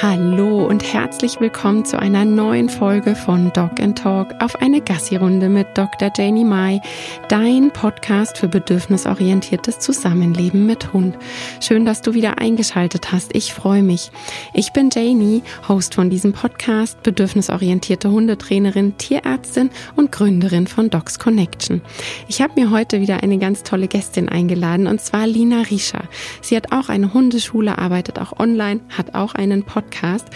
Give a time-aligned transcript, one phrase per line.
[0.00, 5.48] Hallo und herzlich willkommen zu einer neuen Folge von Dog and Talk auf eine Gassi-Runde
[5.48, 6.12] mit Dr.
[6.16, 6.80] Janie Mai,
[7.28, 11.18] dein Podcast für bedürfnisorientiertes Zusammenleben mit Hund.
[11.60, 13.34] Schön, dass du wieder eingeschaltet hast.
[13.34, 14.12] Ich freue mich.
[14.54, 21.82] Ich bin Janie, Host von diesem Podcast, bedürfnisorientierte Hundetrainerin, Tierärztin und Gründerin von Dogs Connection.
[22.28, 26.04] Ich habe mir heute wieder eine ganz tolle Gästin eingeladen und zwar Lina Rischer.
[26.40, 30.26] Sie hat auch eine Hundeschule, arbeitet auch online, hat auch einen Podcast Podcast.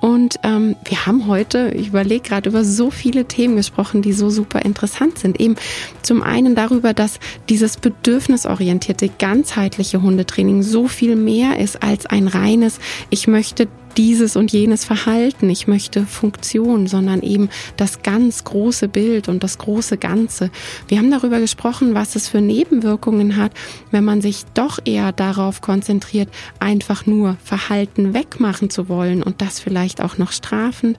[0.00, 4.30] Und ähm, wir haben heute, ich überlege gerade, über so viele Themen gesprochen, die so
[4.30, 5.40] super interessant sind.
[5.40, 5.56] Eben
[6.02, 12.78] zum einen darüber, dass dieses bedürfnisorientierte, ganzheitliche Hundetraining so viel mehr ist als ein reines,
[13.10, 13.66] ich möchte
[13.98, 19.58] dieses und jenes Verhalten, ich möchte Funktion, sondern eben das ganz große Bild und das
[19.58, 20.50] große Ganze.
[20.86, 23.52] Wir haben darüber gesprochen, was es für Nebenwirkungen hat,
[23.90, 26.28] wenn man sich doch eher darauf konzentriert,
[26.60, 30.96] einfach nur Verhalten wegmachen zu wollen und das vielleicht auch noch strafend.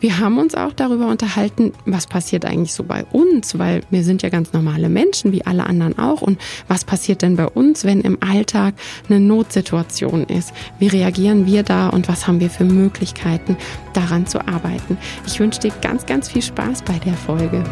[0.00, 4.22] Wir haben uns auch darüber unterhalten, was passiert eigentlich so bei uns, weil wir sind
[4.22, 6.22] ja ganz normale Menschen, wie alle anderen auch.
[6.22, 8.74] Und was passiert denn bei uns, wenn im Alltag
[9.08, 10.52] eine Notsituation ist?
[10.78, 13.56] Wie reagieren wir da und was haben wir für Möglichkeiten,
[13.92, 14.98] daran zu arbeiten?
[15.26, 17.64] Ich wünsche dir ganz, ganz viel Spaß bei der Folge.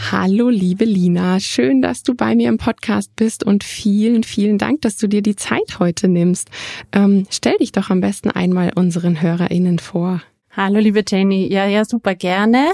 [0.00, 1.40] Hallo, liebe Lina.
[1.40, 5.22] Schön, dass du bei mir im Podcast bist und vielen, vielen Dank, dass du dir
[5.22, 6.50] die Zeit heute nimmst.
[6.92, 10.22] Ähm, stell dich doch am besten einmal unseren HörerInnen vor.
[10.56, 11.46] Hallo, liebe Janie.
[11.52, 12.72] Ja, ja, super gerne.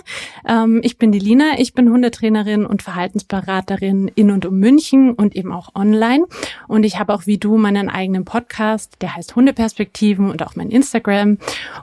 [0.49, 1.59] Ähm, ich bin die Lina.
[1.59, 6.25] Ich bin Hundetrainerin und Verhaltensberaterin in und um München und eben auch online.
[6.69, 10.71] Und ich habe auch wie du meinen eigenen Podcast, der heißt Hundeperspektiven und auch mein
[10.71, 11.39] Instagram.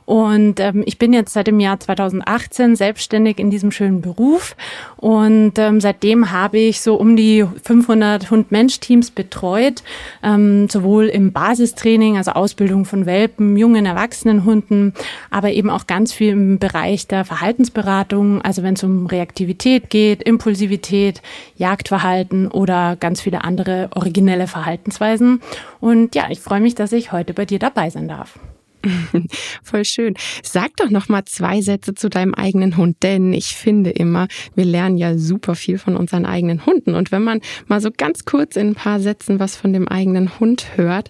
[0.05, 4.55] Und ähm, ich bin jetzt seit dem Jahr 2018 selbstständig in diesem schönen Beruf.
[4.95, 9.83] Und ähm, seitdem habe ich so um die 500 Hund-Mensch-Teams betreut,
[10.23, 14.93] ähm, sowohl im Basistraining, also Ausbildung von Welpen, jungen, erwachsenen Hunden,
[15.29, 20.23] aber eben auch ganz viel im Bereich der Verhaltensberatung, also wenn es um Reaktivität geht,
[20.23, 21.21] Impulsivität,
[21.55, 25.41] Jagdverhalten oder ganz viele andere originelle Verhaltensweisen.
[25.79, 28.39] Und ja, ich freue mich, dass ich heute bei dir dabei sein darf.
[29.63, 30.15] Voll schön.
[30.43, 34.65] Sag doch noch mal zwei Sätze zu deinem eigenen Hund, denn ich finde immer, wir
[34.65, 38.55] lernen ja super viel von unseren eigenen Hunden und wenn man mal so ganz kurz
[38.55, 41.09] in ein paar Sätzen was von dem eigenen Hund hört,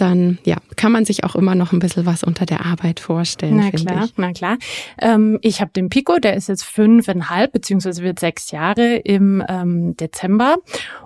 [0.00, 3.56] dann ja, kann man sich auch immer noch ein bisschen was unter der Arbeit vorstellen.
[3.56, 4.12] Na klar, ich.
[4.16, 4.58] na klar.
[5.00, 9.96] Ähm, ich habe den Pico, der ist jetzt fünfeinhalb, beziehungsweise wird sechs Jahre im ähm,
[9.96, 10.56] Dezember.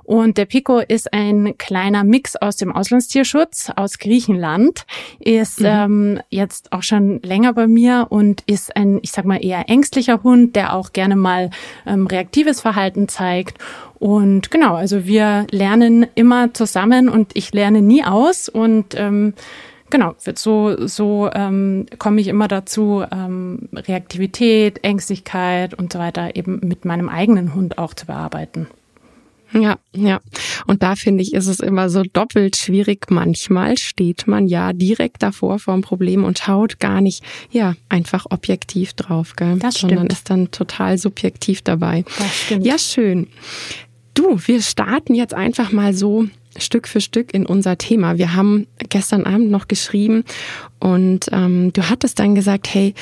[0.04, 4.84] Und der Pico ist ein kleiner Mix aus dem Auslandstierschutz aus Griechenland,
[5.20, 5.66] ist mhm.
[5.66, 10.22] ähm, jetzt auch schon länger bei mir und ist ein, ich sag mal, eher ängstlicher
[10.22, 11.50] Hund, der auch gerne mal
[11.86, 13.58] ähm, reaktives Verhalten zeigt
[14.02, 19.32] und genau, also wir lernen immer zusammen und ich lerne nie aus und ähm,
[19.90, 26.58] genau, so, so ähm, komme ich immer dazu, ähm, Reaktivität, Ängstlichkeit und so weiter eben
[26.64, 28.66] mit meinem eigenen Hund auch zu bearbeiten.
[29.52, 30.20] Ja, ja.
[30.66, 33.08] Und da finde ich, ist es immer so doppelt schwierig.
[33.10, 38.26] Manchmal steht man ja direkt davor vor dem Problem und schaut gar nicht, ja, einfach
[38.30, 39.58] objektiv drauf, gell?
[39.58, 39.92] Das stimmt.
[39.92, 42.04] Sondern ist dann total subjektiv dabei.
[42.19, 42.66] Das stimmt.
[42.66, 43.28] Ja, schön.
[44.14, 48.18] Du, wir starten jetzt einfach mal so Stück für Stück in unser Thema.
[48.18, 50.24] Wir haben gestern Abend noch geschrieben
[50.80, 52.94] und ähm, du hattest dann gesagt, hey,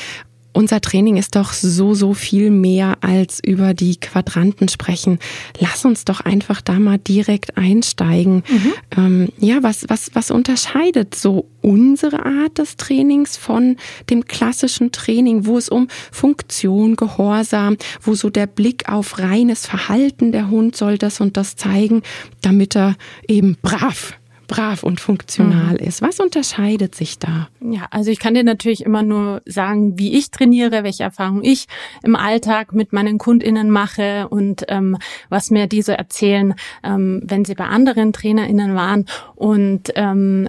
[0.53, 5.19] unser Training ist doch so, so viel mehr als über die Quadranten sprechen.
[5.59, 8.43] Lass uns doch einfach da mal direkt einsteigen.
[8.49, 8.73] Mhm.
[8.97, 13.77] Ähm, ja, was, was, was unterscheidet so unsere Art des Trainings von
[14.09, 20.33] dem klassischen Training, wo es um Funktion, Gehorsam, wo so der Blick auf reines Verhalten,
[20.33, 22.03] der Hund soll das und das zeigen,
[22.43, 22.97] damit er
[23.29, 24.20] eben brav
[24.51, 25.87] brav und funktional mhm.
[25.87, 26.03] ist.
[26.03, 27.49] Was unterscheidet sich da?
[27.61, 31.69] Ja, also ich kann dir natürlich immer nur sagen, wie ich trainiere, welche Erfahrungen ich
[32.03, 37.55] im Alltag mit meinen KundInnen mache und ähm, was mir diese erzählen, ähm, wenn sie
[37.55, 39.07] bei anderen TrainerInnen waren.
[39.37, 40.49] Und ähm,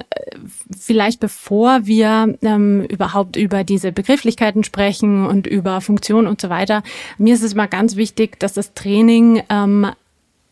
[0.75, 6.81] vielleicht bevor wir ähm, überhaupt über diese Begrifflichkeiten sprechen und über Funktion und so weiter,
[7.19, 9.92] mir ist es mal ganz wichtig, dass das Training ähm,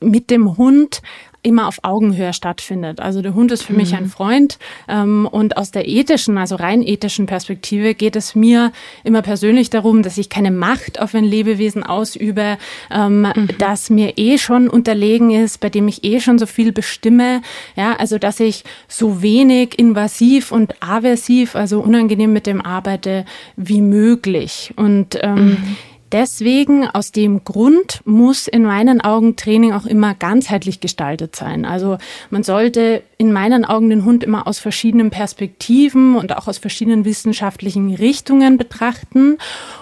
[0.01, 1.01] mit dem Hund
[1.41, 2.99] immer auf Augenhöhe stattfindet.
[2.99, 3.79] Also der Hund ist für mhm.
[3.79, 4.09] mich ein mhm.
[4.09, 8.71] Freund ähm, und aus der ethischen, also rein ethischen Perspektive geht es mir
[9.03, 12.57] immer persönlich darum, dass ich keine Macht auf ein Lebewesen ausübe,
[12.91, 13.49] ähm, mhm.
[13.57, 17.41] das mir eh schon unterlegen ist, bei dem ich eh schon so viel bestimme.
[17.75, 23.25] Ja, also dass ich so wenig invasiv und aversiv, also unangenehm mit dem arbeite
[23.55, 24.73] wie möglich.
[24.75, 25.75] Und ähm, mhm
[26.11, 31.65] deswegen, aus dem Grund, muss in meinen Augen Training auch immer ganzheitlich gestaltet sein.
[31.65, 31.97] Also
[32.29, 37.05] man sollte in meinen Augen den Hund immer aus verschiedenen Perspektiven und auch aus verschiedenen
[37.05, 39.37] wissenschaftlichen Richtungen betrachten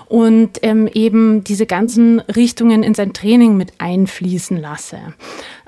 [0.08, 5.00] und ähm, eben diese ganzen Richtungen in sein Training mit einfließen lasse.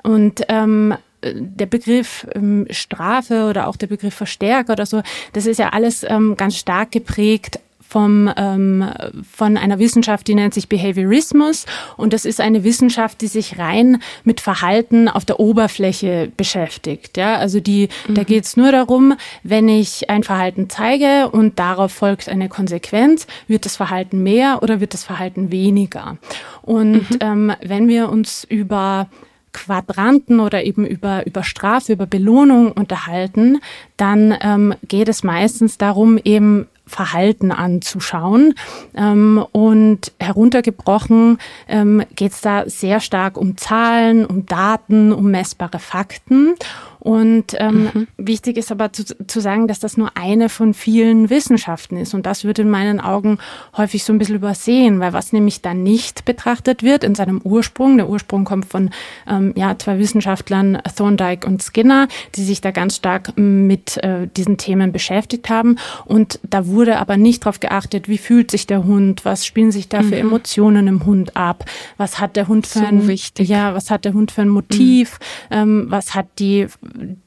[0.02, 5.02] Und ähm, der Begriff ähm, Strafe oder auch der Begriff Verstärker oder so,
[5.32, 8.88] das ist ja alles ähm, ganz stark geprägt vom, ähm,
[9.32, 11.66] von einer Wissenschaft, die nennt sich Behaviorismus.
[11.96, 17.16] Und das ist eine Wissenschaft, die sich rein mit Verhalten auf der Oberfläche beschäftigt.
[17.16, 18.14] Ja, also die, mhm.
[18.14, 23.26] da geht es nur darum, wenn ich ein Verhalten zeige und darauf folgt eine Konsequenz,
[23.48, 26.16] wird das Verhalten mehr oder wird das Verhalten weniger.
[26.62, 27.18] Und mhm.
[27.20, 29.08] ähm, wenn wir uns über
[29.52, 33.60] Quadranten oder eben über, über Strafe, über Belohnung unterhalten,
[33.96, 38.54] dann ähm, geht es meistens darum, eben Verhalten anzuschauen.
[38.94, 41.38] Ähm, und heruntergebrochen
[41.68, 46.54] ähm, geht es da sehr stark um Zahlen, um Daten, um messbare Fakten.
[47.00, 48.08] Und ähm, mhm.
[48.18, 52.14] wichtig ist aber zu, zu sagen, dass das nur eine von vielen Wissenschaften ist.
[52.14, 53.38] Und das wird in meinen Augen
[53.76, 57.96] häufig so ein bisschen übersehen, weil was nämlich da nicht betrachtet wird in seinem Ursprung,
[57.96, 58.90] der Ursprung kommt von
[59.26, 64.58] ähm, ja, zwei Wissenschaftlern, Thorndike und Skinner, die sich da ganz stark mit äh, diesen
[64.58, 65.76] Themen beschäftigt haben.
[66.04, 69.88] Und da wurde aber nicht darauf geachtet, wie fühlt sich der Hund, was spielen sich
[69.88, 70.28] da für mhm.
[70.28, 71.64] Emotionen im Hund ab,
[71.96, 73.48] was hat der Hund für so ein, wichtig.
[73.48, 75.18] ja, was hat der Hund für ein Motiv,
[75.48, 75.56] mhm.
[75.56, 76.66] ähm, was hat die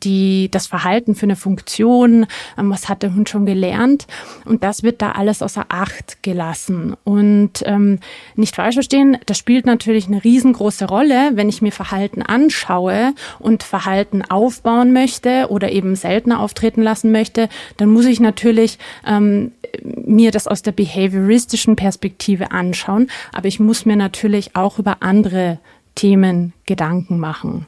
[0.04, 2.26] die, das Verhalten für eine Funktion,
[2.58, 4.08] ähm, was hat der Hund schon gelernt.
[4.46, 6.96] Und das wird da alles außer Acht gelassen.
[7.04, 8.00] Und ähm,
[8.36, 13.64] nicht falsch verstehen, das spielt natürlich eine riesengroße Rolle, wenn ich mir Verhalten anschaue und
[13.64, 19.52] Verhalten aufbauen möchte oder eben seltener auftreten lassen möchte, dann muss ich natürlich ähm,
[19.84, 23.10] mir das aus der behavioristischen Perspektive anschauen.
[23.32, 25.60] Aber ich muss mir natürlich auch über andere
[25.96, 27.68] Themen Gedanken machen.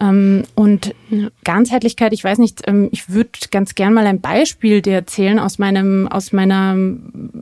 [0.00, 0.94] Ähm, und
[1.44, 5.58] Ganzheitlichkeit, ich weiß nicht, ähm, ich würde ganz gern mal ein Beispiel dir erzählen aus
[5.58, 6.76] meinem, aus meiner,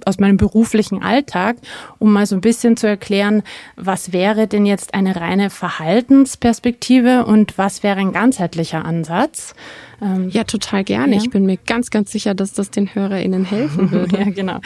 [0.05, 1.57] aus meinem beruflichen Alltag,
[1.99, 3.43] um mal so ein bisschen zu erklären,
[3.77, 9.55] was wäre denn jetzt eine reine Verhaltensperspektive und was wäre ein ganzheitlicher Ansatz.
[10.03, 11.17] Ähm, ja, total gerne.
[11.17, 11.23] Ja.
[11.23, 14.19] Ich bin mir ganz, ganz sicher, dass das den HörerInnen helfen würde.
[14.19, 14.61] ja, genau.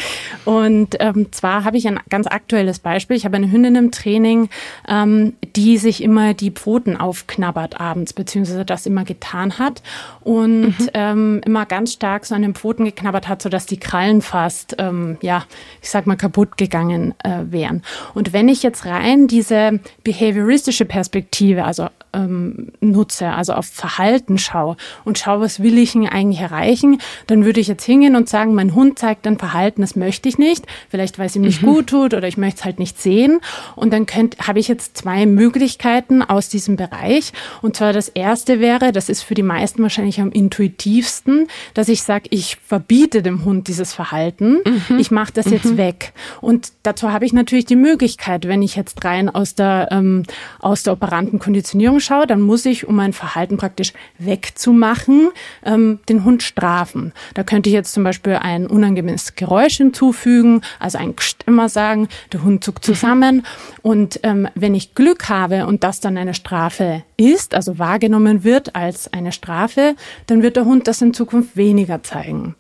[0.44, 3.16] Und ähm, zwar habe ich ein ganz aktuelles Beispiel.
[3.16, 4.48] Ich habe eine Hündin im Training,
[4.88, 9.82] ähm, die sich immer die Pfoten aufknabbert abends, beziehungsweise das immer getan hat
[10.21, 10.88] und mhm.
[10.94, 15.19] ähm, immer ganz stark so an den Pfoten geknabbert hat, sodass die Krallen fast, ähm,
[15.21, 15.44] ja,
[15.82, 17.82] ich sag mal, kaputt gegangen äh, wären.
[18.15, 24.77] Und wenn ich jetzt rein diese behavioristische Perspektive, also ähm, nutze, also auf Verhalten schaue
[25.05, 28.55] und schaue, was will ich denn eigentlich erreichen, dann würde ich jetzt hingehen und sagen,
[28.55, 31.67] mein Hund zeigt ein Verhalten, das möchte ich nicht, vielleicht weil es ihm nicht mhm.
[31.67, 33.41] gut tut oder ich möchte es halt nicht sehen.
[33.77, 34.06] Und dann
[34.47, 37.32] habe ich jetzt zwei Möglichkeiten aus diesem Bereich.
[37.62, 42.02] Und zwar das erste wäre, das ist für die meisten wahrscheinlich am intuitivsten, dass ich
[42.02, 44.99] sage, ich verbiete dem Hund dieses Verhalten, mhm.
[44.99, 45.52] ich mache das mhm.
[45.52, 46.12] jetzt weg.
[46.40, 50.22] Und dazu habe ich natürlich die Möglichkeit, wenn ich jetzt rein aus der, ähm,
[50.61, 55.31] aus der operanten Konditionierung anschaue, dann muss ich, um mein Verhalten praktisch wegzumachen,
[55.64, 57.12] ähm, den Hund strafen.
[57.34, 62.08] Da könnte ich jetzt zum Beispiel ein unangenehmes Geräusch hinzufügen, also ein Kscht immer sagen,
[62.32, 63.46] der Hund zuckt zusammen.
[63.82, 68.75] Und ähm, wenn ich Glück habe und das dann eine Strafe ist, also wahrgenommen wird
[68.75, 69.95] als eine Strafe,
[70.27, 72.55] dann wird der Hund das in Zukunft weniger zeigen.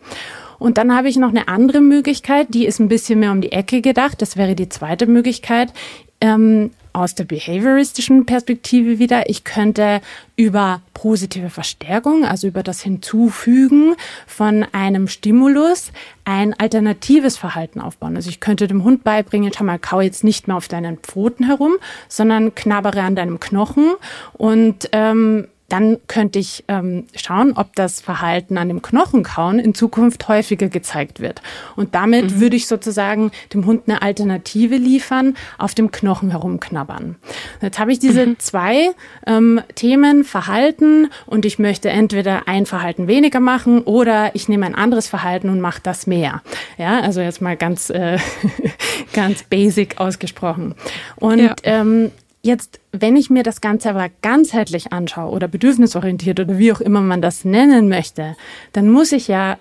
[0.58, 3.52] Und dann habe ich noch eine andere Möglichkeit, die ist ein bisschen mehr um die
[3.52, 4.22] Ecke gedacht.
[4.22, 5.72] Das wäre die zweite Möglichkeit.
[6.20, 9.28] Ähm, aus der behavioristischen Perspektive wieder.
[9.28, 10.00] Ich könnte
[10.36, 13.96] über positive Verstärkung, also über das Hinzufügen
[14.26, 15.92] von einem Stimulus,
[16.24, 18.16] ein alternatives Verhalten aufbauen.
[18.16, 21.44] Also ich könnte dem Hund beibringen, schau mal, kau jetzt nicht mehr auf deinen Pfoten
[21.44, 21.74] herum,
[22.08, 23.94] sondern knabbere an deinem Knochen
[24.32, 30.28] und ähm, dann könnte ich ähm, schauen, ob das Verhalten an dem Knochenkauen in Zukunft
[30.28, 31.42] häufiger gezeigt wird.
[31.74, 32.40] Und damit mhm.
[32.40, 37.16] würde ich sozusagen dem Hund eine Alternative liefern, auf dem Knochen herumknabbern.
[37.60, 38.38] Jetzt habe ich diese mhm.
[38.38, 38.90] zwei
[39.26, 44.76] ähm, Themen, Verhalten, und ich möchte entweder ein Verhalten weniger machen oder ich nehme ein
[44.76, 46.42] anderes Verhalten und mache das mehr.
[46.78, 48.18] Ja, also jetzt mal ganz, äh,
[49.12, 50.76] ganz basic ausgesprochen.
[51.16, 51.54] Und ja.
[51.64, 52.12] ähm,
[52.44, 57.00] Jetzt, wenn ich mir das Ganze aber ganzheitlich anschaue oder bedürfnisorientiert oder wie auch immer
[57.00, 58.36] man das nennen möchte,
[58.72, 59.56] dann muss ich ja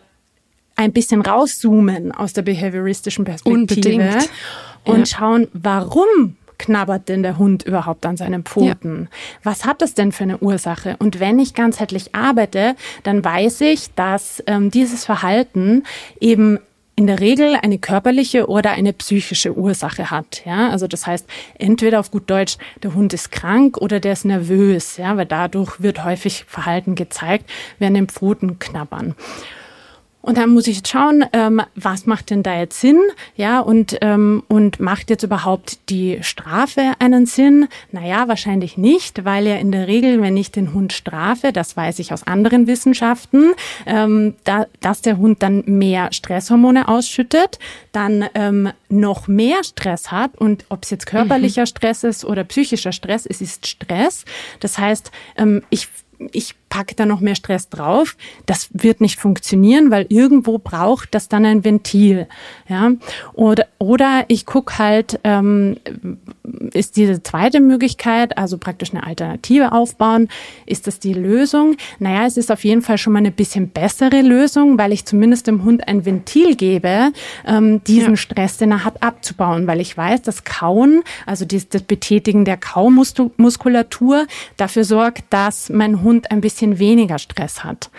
[0.75, 4.29] ein bisschen rauszoomen aus der behavioristischen Perspektive Unbedingt.
[4.83, 5.05] und ja.
[5.05, 9.07] schauen, warum knabbert denn der Hund überhaupt an seinen Pfoten?
[9.09, 9.17] Ja.
[9.43, 10.97] Was hat das denn für eine Ursache?
[10.99, 15.83] Und wenn ich ganzheitlich arbeite, dann weiß ich, dass ähm, dieses Verhalten
[16.19, 16.59] eben
[16.95, 20.43] in der Regel eine körperliche oder eine psychische Ursache hat.
[20.45, 24.25] Ja, also das heißt, entweder auf gut Deutsch, der Hund ist krank oder der ist
[24.25, 29.15] nervös, ja, weil dadurch wird häufig Verhalten gezeigt, an den Pfoten knabbern.
[30.23, 32.99] Und dann muss ich jetzt schauen, ähm, was macht denn da jetzt Sinn?
[33.35, 37.67] Ja, und, ähm, und macht jetzt überhaupt die Strafe einen Sinn?
[37.91, 41.99] Naja, wahrscheinlich nicht, weil ja in der Regel, wenn ich den Hund strafe, das weiß
[41.99, 43.51] ich aus anderen Wissenschaften,
[43.85, 47.59] ähm, da, dass der Hund dann mehr Stresshormone ausschüttet,
[47.91, 51.67] dann ähm, noch mehr Stress hat und ob es jetzt körperlicher mhm.
[51.67, 54.23] Stress ist oder psychischer Stress, es ist Stress.
[54.61, 55.89] Das heißt, ähm, ich
[56.31, 58.17] ich packe da noch mehr Stress drauf.
[58.45, 62.27] Das wird nicht funktionieren, weil irgendwo braucht das dann ein Ventil.
[62.67, 62.91] Ja?
[63.33, 65.75] Oder, oder ich gucke halt, ähm,
[66.73, 70.29] ist diese zweite Möglichkeit, also praktisch eine Alternative aufbauen,
[70.65, 71.75] ist das die Lösung?
[71.99, 75.47] Naja, es ist auf jeden Fall schon mal eine bisschen bessere Lösung, weil ich zumindest
[75.47, 77.11] dem Hund ein Ventil gebe,
[77.45, 78.17] ähm, diesen ja.
[78.17, 84.27] Stress, den er hat, abzubauen, weil ich weiß, dass Kauen, also das Betätigen der Kaumuskulatur
[84.57, 87.89] dafür sorgt, dass mein Hund ein bisschen bisschen weniger Stress hat.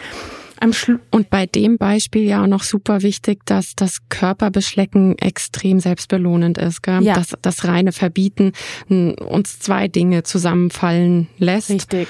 [1.11, 6.83] Und bei dem Beispiel ja auch noch super wichtig, dass das Körperbeschlecken extrem selbstbelohnend ist.
[6.83, 7.03] Gell?
[7.03, 7.15] Ja.
[7.15, 8.53] Dass das reine Verbieten
[8.89, 11.71] uns zwei Dinge zusammenfallen lässt.
[11.71, 12.09] Richtig.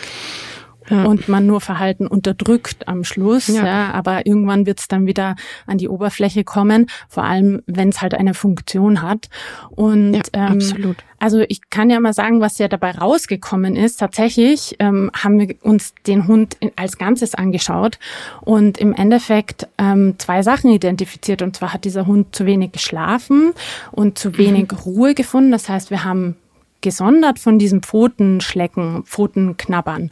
[0.89, 1.05] Ja.
[1.05, 3.49] und man nur Verhalten unterdrückt am Schluss.
[3.49, 3.65] Ja.
[3.65, 5.37] ja aber irgendwann wird es dann wieder
[5.67, 9.29] an die Oberfläche kommen, vor allem wenn es halt eine Funktion hat.
[9.71, 10.97] Und ja, ähm, absolut.
[11.25, 13.97] Also ich kann ja mal sagen, was ja dabei rausgekommen ist.
[13.97, 17.99] Tatsächlich ähm, haben wir uns den Hund als Ganzes angeschaut
[18.43, 21.41] und im Endeffekt ähm, zwei Sachen identifiziert.
[21.41, 23.55] Und zwar hat dieser Hund zu wenig geschlafen
[23.91, 24.79] und zu wenig mhm.
[24.79, 25.51] Ruhe gefunden.
[25.51, 26.37] Das heißt, wir haben
[26.85, 30.11] gesondert von diesem Pfotenschlecken, Pfotenknabbern,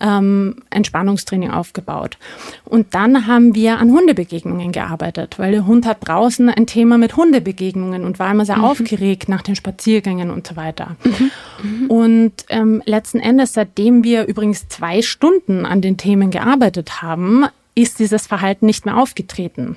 [0.00, 2.18] ähm, Entspannungstraining aufgebaut.
[2.64, 7.16] Und dann haben wir an Hundebegegnungen gearbeitet, weil der Hund hat draußen ein Thema mit
[7.16, 8.64] Hundebegegnungen und war immer sehr mhm.
[8.64, 10.96] aufgeregt nach den Spaziergängen und so weiter.
[11.04, 11.30] Mhm.
[11.62, 11.86] Mhm.
[11.86, 17.46] Und ähm, letzten Endes, seitdem wir übrigens zwei Stunden an den Themen gearbeitet haben,
[17.76, 19.76] ist dieses Verhalten nicht mehr aufgetreten.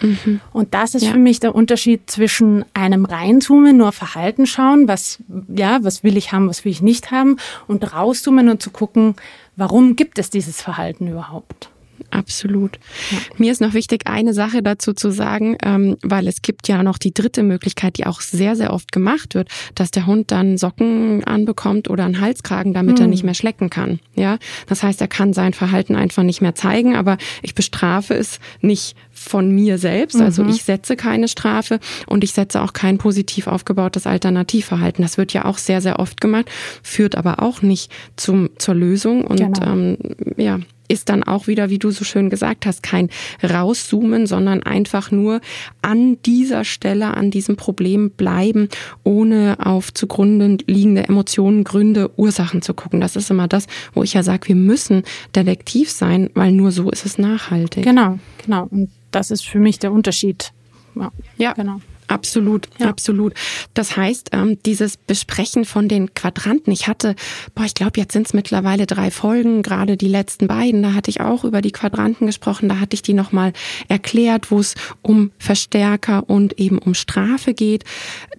[0.00, 0.40] Mhm.
[0.52, 1.12] Und das ist ja.
[1.12, 6.32] für mich der Unterschied zwischen einem Reinzoomen, nur Verhalten schauen, was, ja, was will ich
[6.32, 7.36] haben, was will ich nicht haben,
[7.66, 9.16] und rauszoomen und zu gucken,
[9.56, 11.70] warum gibt es dieses Verhalten überhaupt?
[12.10, 12.78] Absolut.
[13.10, 13.18] Ja.
[13.38, 16.98] Mir ist noch wichtig, eine Sache dazu zu sagen, ähm, weil es gibt ja noch
[16.98, 21.24] die dritte Möglichkeit, die auch sehr, sehr oft gemacht wird, dass der Hund dann Socken
[21.24, 23.04] anbekommt oder einen Halskragen, damit mhm.
[23.04, 24.00] er nicht mehr schlecken kann.
[24.14, 28.38] Ja, das heißt, er kann sein Verhalten einfach nicht mehr zeigen, aber ich bestrafe es
[28.60, 30.20] nicht von mir selbst.
[30.20, 30.50] Also mhm.
[30.50, 35.02] ich setze keine Strafe und ich setze auch kein positiv aufgebautes Alternativverhalten.
[35.02, 36.50] Das wird ja auch sehr, sehr oft gemacht,
[36.82, 39.24] führt aber auch nicht zum, zur Lösung.
[39.24, 39.72] Und genau.
[39.72, 39.96] ähm,
[40.36, 40.58] ja,
[40.88, 43.08] ist dann auch wieder, wie du so schön gesagt hast, kein
[43.42, 45.40] Rauszoomen, sondern einfach nur
[45.82, 48.68] an dieser Stelle, an diesem Problem bleiben,
[49.02, 53.00] ohne auf zugrunde liegende Emotionen, Gründe, Ursachen zu gucken.
[53.00, 55.02] Das ist immer das, wo ich ja sage, wir müssen
[55.34, 57.84] detektiv sein, weil nur so ist es nachhaltig.
[57.84, 58.66] Genau, genau.
[58.70, 60.52] Und das ist für mich der Unterschied.
[60.94, 61.52] Ja, ja.
[61.52, 61.80] genau.
[62.08, 62.88] Absolut, ja.
[62.88, 63.34] absolut.
[63.72, 67.14] Das heißt, ähm, dieses Besprechen von den Quadranten, ich hatte,
[67.54, 71.10] boah, ich glaube, jetzt sind es mittlerweile drei Folgen, gerade die letzten beiden, da hatte
[71.10, 73.52] ich auch über die Quadranten gesprochen, da hatte ich die nochmal
[73.88, 77.84] erklärt, wo es um Verstärker und eben um Strafe geht.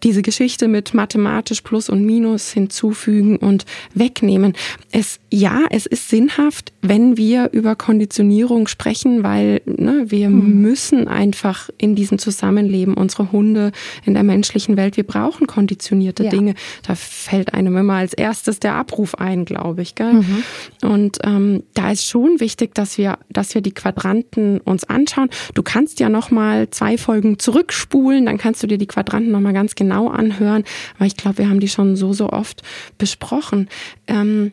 [0.04, 4.54] Diese Geschichte mit mathematisch Plus und Minus hinzufügen und wegnehmen.
[4.92, 10.62] Es, ja, es ist sinnhaft, wenn wir über Konditionierung sprechen, weil ne, wir hm.
[10.62, 13.72] müssen einfach in diesem Zusammenleben unsere Hunde Hunde
[14.04, 14.98] in der menschlichen Welt.
[14.98, 16.30] Wir brauchen konditionierte ja.
[16.30, 16.56] Dinge.
[16.86, 19.96] Da fällt einem immer als erstes der Abruf ein, glaube ich.
[19.96, 20.14] Gell?
[20.14, 20.44] Mhm.
[20.84, 25.30] Und ähm, da ist schon wichtig, dass wir, dass wir die Quadranten uns anschauen.
[25.54, 29.42] Du kannst ja noch mal zwei Folgen zurückspulen, dann kannst du dir die Quadranten noch
[29.42, 30.64] mal ganz genau anhören.
[30.98, 32.62] Aber ich glaube, wir haben die schon so so oft
[32.98, 33.70] besprochen.
[34.08, 34.52] Ähm,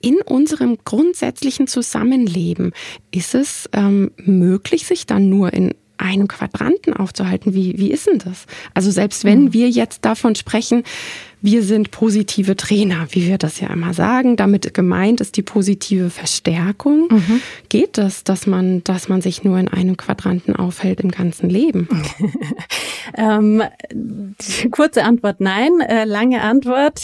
[0.00, 2.72] in unserem grundsätzlichen Zusammenleben
[3.10, 7.54] ist es ähm, möglich, sich dann nur in einem Quadranten aufzuhalten.
[7.54, 8.46] Wie, wie ist denn das?
[8.74, 9.52] Also selbst wenn mhm.
[9.52, 10.82] wir jetzt davon sprechen,
[11.42, 14.36] wir sind positive Trainer, wie wir das ja immer sagen.
[14.36, 17.08] Damit gemeint ist die positive Verstärkung.
[17.10, 17.40] Mhm.
[17.68, 21.88] Geht das, dass man, dass man sich nur in einem Quadranten aufhält im ganzen Leben?
[23.16, 23.62] ähm,
[24.70, 27.02] kurze Antwort nein, äh, lange Antwort.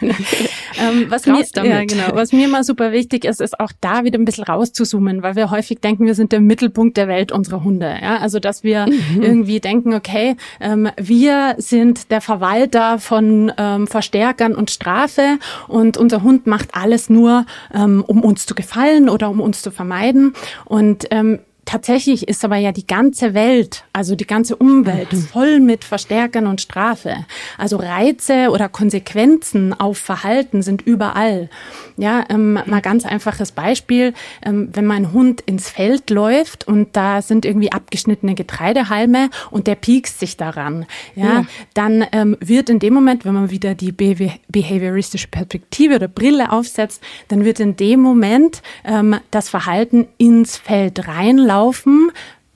[0.78, 4.18] ähm, was, mir, ja, genau, was mir mal super wichtig ist, ist auch da wieder
[4.18, 7.94] ein bisschen rauszuzoomen, weil wir häufig denken, wir sind der Mittelpunkt der Welt unserer Hunde.
[8.02, 8.18] Ja?
[8.18, 9.22] Also dass wir mhm.
[9.22, 15.96] irgendwie denken, okay, ähm, wir sind der Verwalter von äh, ähm, Verstärkern und Strafe und
[15.96, 20.34] unser Hund macht alles nur, ähm, um uns zu gefallen oder um uns zu vermeiden.
[20.64, 25.22] Und ähm, tatsächlich ist aber ja die ganze Welt, also die ganze Umwelt mhm.
[25.22, 27.14] voll mit Verstärkern und Strafe.
[27.58, 31.48] Also Reize oder Konsequenzen auf Verhalten sind überall.
[31.96, 34.14] Ja, ähm, mal ganz einfaches Beispiel.
[34.44, 39.76] Ähm, wenn mein Hund ins Feld läuft und da sind irgendwie abgeschnittene Getreidehalme und der
[39.76, 41.44] piekst sich daran, ja, ja.
[41.74, 47.00] dann ähm, wird in dem Moment, wenn man wieder die behavioristische Perspektive oder Brille aufsetzt,
[47.28, 51.59] dann wird in dem Moment ähm, das Verhalten ins Feld reinlaufen,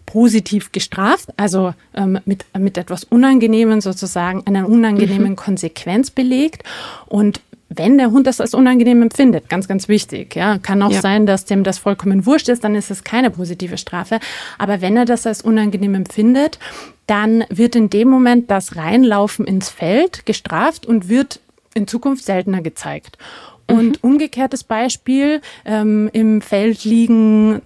[0.07, 5.37] positiv gestraft, also ähm, mit, mit etwas Unangenehmen sozusagen, einer unangenehmen mhm.
[5.37, 6.63] Konsequenz belegt.
[7.07, 10.37] Und wenn der Hund das als unangenehm empfindet, ganz, ganz wichtig.
[10.37, 11.01] Ja, kann auch ja.
[11.01, 14.21] sein, dass dem das vollkommen wurscht ist, dann ist es keine positive Strafe.
[14.59, 16.59] Aber wenn er das als unangenehm empfindet,
[17.07, 21.41] dann wird in dem Moment das Reinlaufen ins Feld gestraft und wird
[21.75, 23.19] in Zukunft seltener gezeigt.
[23.67, 24.11] Und mhm.
[24.11, 27.63] umgekehrtes Beispiel, ähm, im Feld liegen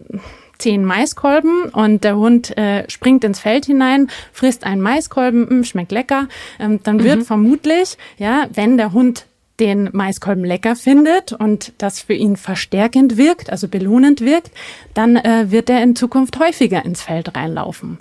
[0.59, 5.65] zehn Maiskolben und der Hund äh, springt ins Feld hinein, frisst einen Maiskolben, mh, hm,
[5.65, 7.25] schmeckt lecker, ähm, dann wird mhm.
[7.25, 9.27] vermutlich, ja, wenn der Hund
[9.61, 14.53] den Maiskolben lecker findet und das für ihn verstärkend wirkt, also belohnend wirkt,
[14.95, 17.99] dann äh, wird er in Zukunft häufiger ins Feld reinlaufen.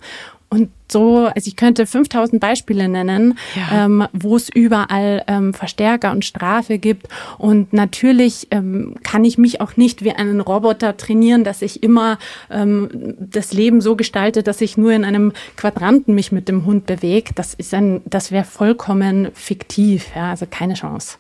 [0.50, 3.86] Und so, also ich könnte 5000 Beispiele nennen, ja.
[3.86, 7.08] ähm, wo es überall ähm, Verstärker und Strafe gibt.
[7.38, 12.18] Und natürlich ähm, kann ich mich auch nicht wie einen Roboter trainieren, dass ich immer
[12.50, 16.86] ähm, das Leben so gestalte, dass ich nur in einem Quadranten mich mit dem Hund
[16.86, 17.32] bewege.
[17.36, 21.18] Das ist ein, das wäre vollkommen fiktiv, ja, also keine Chance.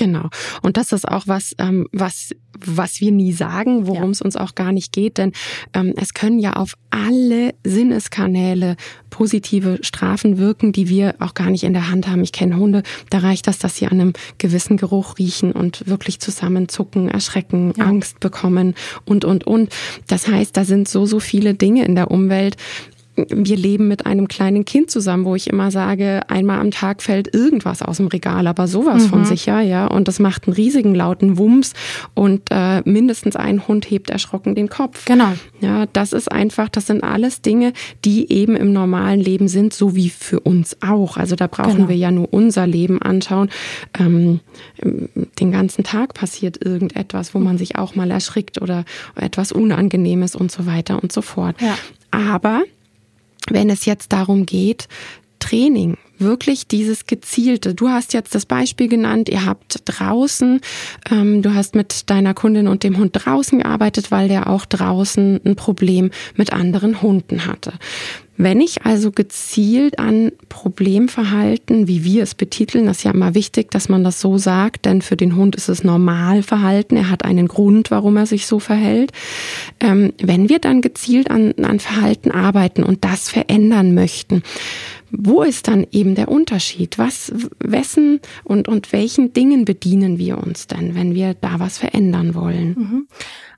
[0.00, 0.30] Genau.
[0.62, 4.10] Und das ist auch was, ähm, was, was wir nie sagen, worum ja.
[4.12, 5.32] es uns auch gar nicht geht, denn
[5.74, 8.76] ähm, es können ja auf alle Sinneskanäle
[9.10, 12.22] positive Strafen wirken, die wir auch gar nicht in der Hand haben.
[12.22, 16.18] Ich kenne Hunde, da reicht das, dass sie an einem gewissen Geruch riechen und wirklich
[16.18, 17.84] zusammenzucken, erschrecken, ja.
[17.84, 19.70] Angst bekommen und, und, und.
[20.06, 22.56] Das heißt, da sind so, so viele Dinge in der Umwelt,
[23.28, 27.34] wir leben mit einem kleinen Kind zusammen, wo ich immer sage, einmal am Tag fällt
[27.34, 29.08] irgendwas aus dem Regal, aber sowas mhm.
[29.08, 29.86] von sicher, ja.
[29.86, 31.72] Und das macht einen riesigen lauten Wumms
[32.14, 35.04] und äh, mindestens ein Hund hebt erschrocken den Kopf.
[35.04, 35.32] Genau.
[35.60, 37.72] Ja, das ist einfach, das sind alles Dinge,
[38.04, 41.16] die eben im normalen Leben sind, so wie für uns auch.
[41.16, 41.88] Also da brauchen genau.
[41.88, 43.50] wir ja nur unser Leben anschauen.
[43.98, 44.40] Ähm,
[44.82, 48.84] den ganzen Tag passiert irgendetwas, wo man sich auch mal erschrickt oder
[49.16, 51.56] etwas Unangenehmes und so weiter und so fort.
[51.60, 51.76] Ja.
[52.10, 52.62] Aber
[53.48, 54.88] wenn es jetzt darum geht,
[55.38, 57.74] Training, wirklich dieses gezielte.
[57.74, 60.60] Du hast jetzt das Beispiel genannt, ihr habt draußen,
[61.10, 65.40] ähm, du hast mit deiner Kundin und dem Hund draußen gearbeitet, weil der auch draußen
[65.44, 67.72] ein Problem mit anderen Hunden hatte.
[68.42, 73.70] Wenn ich also gezielt an Problemverhalten, wie wir es betiteln, das ist ja immer wichtig,
[73.70, 77.48] dass man das so sagt, denn für den Hund ist es Normalverhalten, er hat einen
[77.48, 79.12] Grund, warum er sich so verhält.
[79.78, 84.42] Ähm, wenn wir dann gezielt an, an Verhalten arbeiten und das verändern möchten,
[85.10, 86.98] wo ist dann eben der Unterschied?
[86.98, 92.34] Was, wessen und, und welchen Dingen bedienen wir uns denn, wenn wir da was verändern
[92.34, 92.68] wollen?
[92.78, 93.08] Mhm.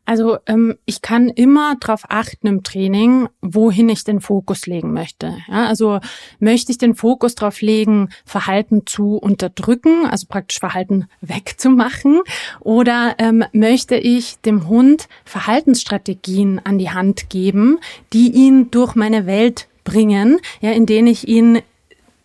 [0.05, 5.37] Also ähm, ich kann immer darauf achten im Training, wohin ich den Fokus legen möchte.
[5.49, 6.01] Ja, also
[6.41, 12.21] möchte ich den Fokus darauf legen, Verhalten zu unterdrücken, also praktisch Verhalten wegzumachen,
[12.59, 17.79] oder ähm, möchte ich dem Hund Verhaltensstrategien an die Hand geben,
[18.13, 21.61] die ihn durch meine Welt bringen, ja, in denen ich ihn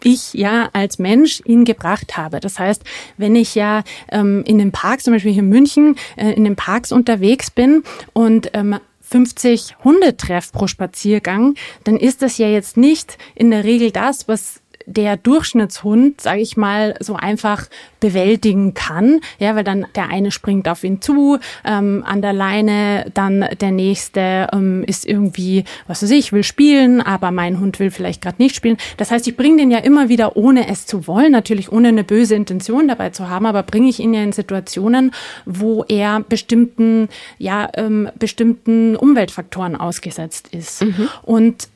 [0.04, 2.40] ich ja als Mensch ihn gebracht habe.
[2.40, 2.84] Das heißt,
[3.18, 6.56] wenn ich ja ähm, in den Parks, zum Beispiel hier in München, äh, in den
[6.56, 12.78] Parks unterwegs bin und ähm, 50 Hunde treff pro Spaziergang, dann ist das ja jetzt
[12.78, 17.68] nicht in der Regel das, was der Durchschnittshund, sage ich mal, so einfach
[18.00, 19.20] bewältigen kann.
[19.38, 23.72] Ja, weil dann der eine springt auf ihn zu, ähm, an der Leine, dann der
[23.72, 28.42] nächste ähm, ist irgendwie, was weiß ich, will spielen, aber mein Hund will vielleicht gerade
[28.42, 28.78] nicht spielen.
[28.96, 32.06] Das heißt, ich bringe den ja immer wieder, ohne es zu wollen, natürlich ohne eine
[32.06, 35.12] böse Intention dabei zu haben, aber bringe ich ihn ja in Situationen,
[35.46, 40.84] wo er bestimmten, ja, ähm, bestimmten Umweltfaktoren ausgesetzt ist.
[40.84, 41.10] Mhm.
[41.24, 41.68] Und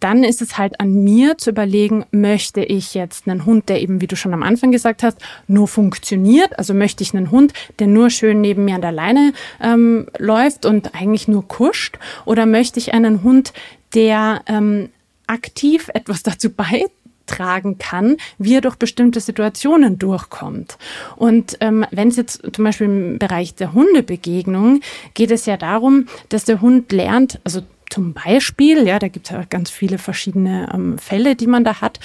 [0.00, 4.00] dann ist es halt an mir zu überlegen, möchte ich jetzt einen Hund, der eben,
[4.00, 6.58] wie du schon am Anfang gesagt hast, nur funktioniert?
[6.58, 10.66] Also möchte ich einen Hund, der nur schön neben mir an der Leine ähm, läuft
[10.66, 11.98] und eigentlich nur kuscht?
[12.24, 13.52] Oder möchte ich einen Hund,
[13.94, 14.88] der ähm,
[15.26, 16.92] aktiv etwas dazu beiträgt?
[17.30, 20.78] tragen kann, wie er durch bestimmte Situationen durchkommt.
[21.16, 24.80] Und ähm, wenn es jetzt zum Beispiel im Bereich der Hundebegegnung
[25.14, 29.32] geht es ja darum, dass der Hund lernt, also zum Beispiel, ja, da gibt es
[29.32, 32.00] ja ganz viele verschiedene ähm, Fälle, die man da hat.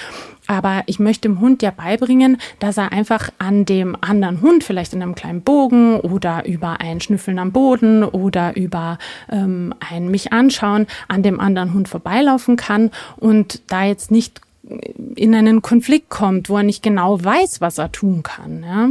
[0.48, 4.92] Aber ich möchte dem Hund ja beibringen, dass er einfach an dem anderen Hund, vielleicht
[4.92, 8.98] in einem kleinen Bogen oder über ein Schnüffeln am Boden oder über
[9.30, 14.40] ähm, ein mich anschauen, an dem anderen Hund vorbeilaufen kann und da jetzt nicht
[15.14, 18.64] in einen Konflikt kommt, wo er nicht genau weiß, was er tun kann.
[18.64, 18.88] Ja.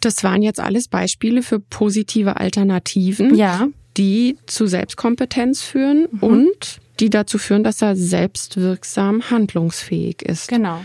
[0.00, 3.34] Das waren jetzt alles Beispiele für positive Alternativen.
[3.34, 6.22] Ja die zu Selbstkompetenz führen mhm.
[6.22, 10.48] und die dazu führen, dass er selbstwirksam handlungsfähig ist.
[10.48, 10.84] Genau.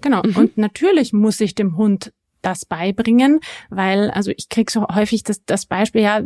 [0.00, 0.22] Genau.
[0.22, 0.36] Mhm.
[0.36, 5.44] Und natürlich muss ich dem Hund das beibringen, weil, also ich krieg so häufig das,
[5.44, 6.22] das Beispiel, ja,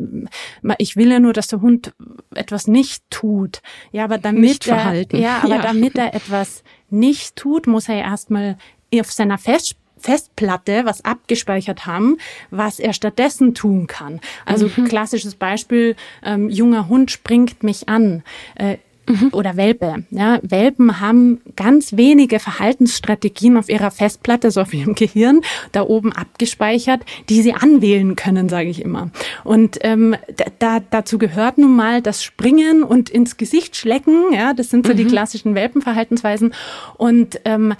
[0.78, 1.92] ich will ja nur, dass der Hund
[2.34, 3.62] etwas nicht tut.
[3.90, 5.62] Ja, aber damit er, ja, aber ja.
[5.62, 8.56] damit er etwas nicht tut, muss er erstmal
[8.94, 12.18] auf seiner Fest Festplatte was abgespeichert haben,
[12.50, 14.20] was er stattdessen tun kann.
[14.44, 14.84] Also mhm.
[14.84, 18.22] klassisches Beispiel, ähm, junger Hund springt mich an.
[18.56, 18.76] Äh,
[19.08, 19.30] mhm.
[19.32, 20.04] oder Welpe.
[20.10, 25.40] Ja, Welpen haben ganz wenige Verhaltensstrategien auf ihrer Festplatte, so auf ihrem Gehirn,
[25.72, 29.10] da oben abgespeichert, die sie anwählen können, sage ich immer.
[29.42, 30.16] Und ähm,
[30.58, 34.34] da, dazu gehört nun mal das Springen und ins Gesicht schlecken.
[34.34, 34.98] Ja, das sind so mhm.
[34.98, 36.52] die klassischen Welpenverhaltensweisen.
[36.98, 37.74] Und ähm,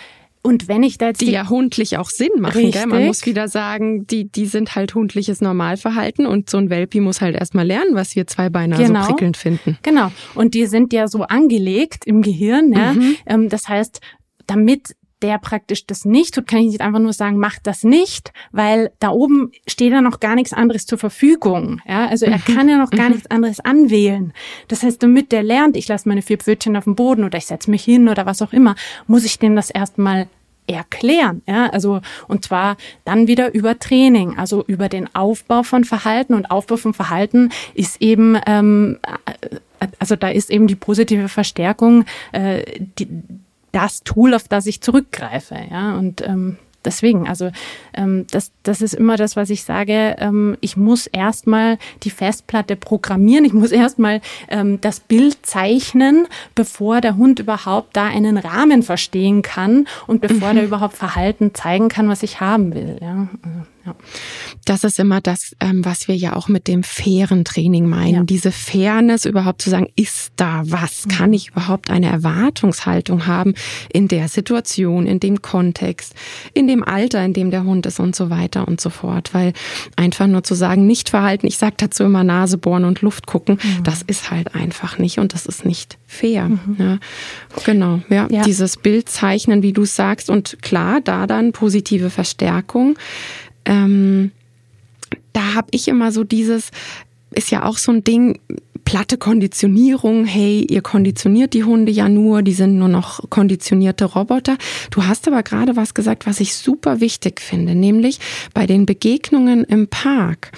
[0.46, 2.86] und wenn ich da jetzt die, die ja hundlich auch Sinn machen, gell?
[2.86, 7.22] man muss wieder sagen, die die sind halt hundliches Normalverhalten und so ein Welpi muss
[7.22, 9.00] halt erstmal lernen, was wir zwei Beine genau.
[9.00, 9.78] so prickelnd finden.
[9.82, 10.12] Genau.
[10.34, 12.92] Und die sind ja so angelegt im Gehirn, ja.
[12.92, 13.16] Mhm.
[13.24, 14.00] Ähm, das heißt,
[14.46, 18.30] damit der praktisch das nicht tut, kann ich nicht einfach nur sagen, mach das nicht,
[18.52, 21.80] weil da oben steht ja noch gar nichts anderes zur Verfügung.
[21.88, 22.54] Ja, also er mhm.
[22.54, 23.12] kann ja noch gar mhm.
[23.12, 24.34] nichts anderes anwählen.
[24.68, 27.46] Das heißt, damit der lernt, ich lasse meine vier Pfötchen auf dem Boden oder ich
[27.46, 28.74] setze mich hin oder was auch immer,
[29.06, 30.28] muss ich dem das erstmal
[30.66, 31.40] erklären.
[31.46, 36.50] Ja, also und zwar dann wieder über Training, also über den Aufbau von Verhalten und
[36.50, 38.98] Aufbau von Verhalten ist eben ähm,
[39.80, 42.62] äh, also da ist eben die positive Verstärkung äh,
[42.98, 43.08] die,
[43.74, 45.56] das Tool, auf das ich zurückgreife.
[45.70, 47.50] Ja, und ähm, deswegen, also
[47.94, 50.16] ähm, das, das ist immer das, was ich sage.
[50.18, 53.44] Ähm, ich muss erstmal die Festplatte programmieren.
[53.44, 59.42] Ich muss erstmal ähm, das Bild zeichnen, bevor der Hund überhaupt da einen Rahmen verstehen
[59.42, 60.56] kann und bevor mhm.
[60.56, 62.98] der überhaupt Verhalten zeigen kann, was ich haben will.
[63.00, 63.28] Ja.
[63.42, 63.94] Also, ja.
[64.64, 68.14] Das ist immer das, ähm, was wir ja auch mit dem fairen Training meinen.
[68.14, 68.22] Ja.
[68.24, 71.06] Diese Fairness überhaupt zu sagen, ist da was?
[71.08, 71.34] Kann mhm.
[71.34, 73.54] ich überhaupt eine Erwartungshaltung haben
[73.92, 76.14] in der Situation, in dem Kontext,
[76.54, 79.34] in dem Alter, in dem der Hund ist und so weiter und so fort.
[79.34, 79.52] Weil
[79.96, 83.58] einfach nur zu sagen, nicht verhalten, ich sage dazu immer Nase bohren und Luft gucken,
[83.62, 83.82] mhm.
[83.82, 86.48] das ist halt einfach nicht und das ist nicht fair.
[86.48, 86.76] Mhm.
[86.78, 86.98] Ja,
[87.64, 92.96] genau, ja, ja, dieses Bild zeichnen, wie du sagst und klar, da dann positive Verstärkung
[93.64, 94.32] ähm,
[95.32, 96.70] da habe ich immer so dieses,
[97.32, 98.38] ist ja auch so ein Ding,
[98.84, 104.56] platte Konditionierung, hey, ihr konditioniert die Hunde ja nur, die sind nur noch konditionierte Roboter.
[104.90, 108.20] Du hast aber gerade was gesagt, was ich super wichtig finde, nämlich
[108.52, 110.52] bei den Begegnungen im Park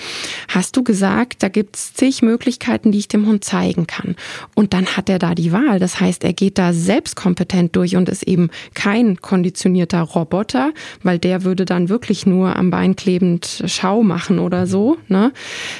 [0.49, 4.17] hast du gesagt, da gibt's zig Möglichkeiten, die ich dem Hund zeigen kann.
[4.55, 5.79] Und dann hat er da die Wahl.
[5.79, 11.45] Das heißt, er geht da selbstkompetent durch und ist eben kein konditionierter Roboter, weil der
[11.45, 15.33] würde dann wirklich nur am Bein klebend Schau machen oder so, ne?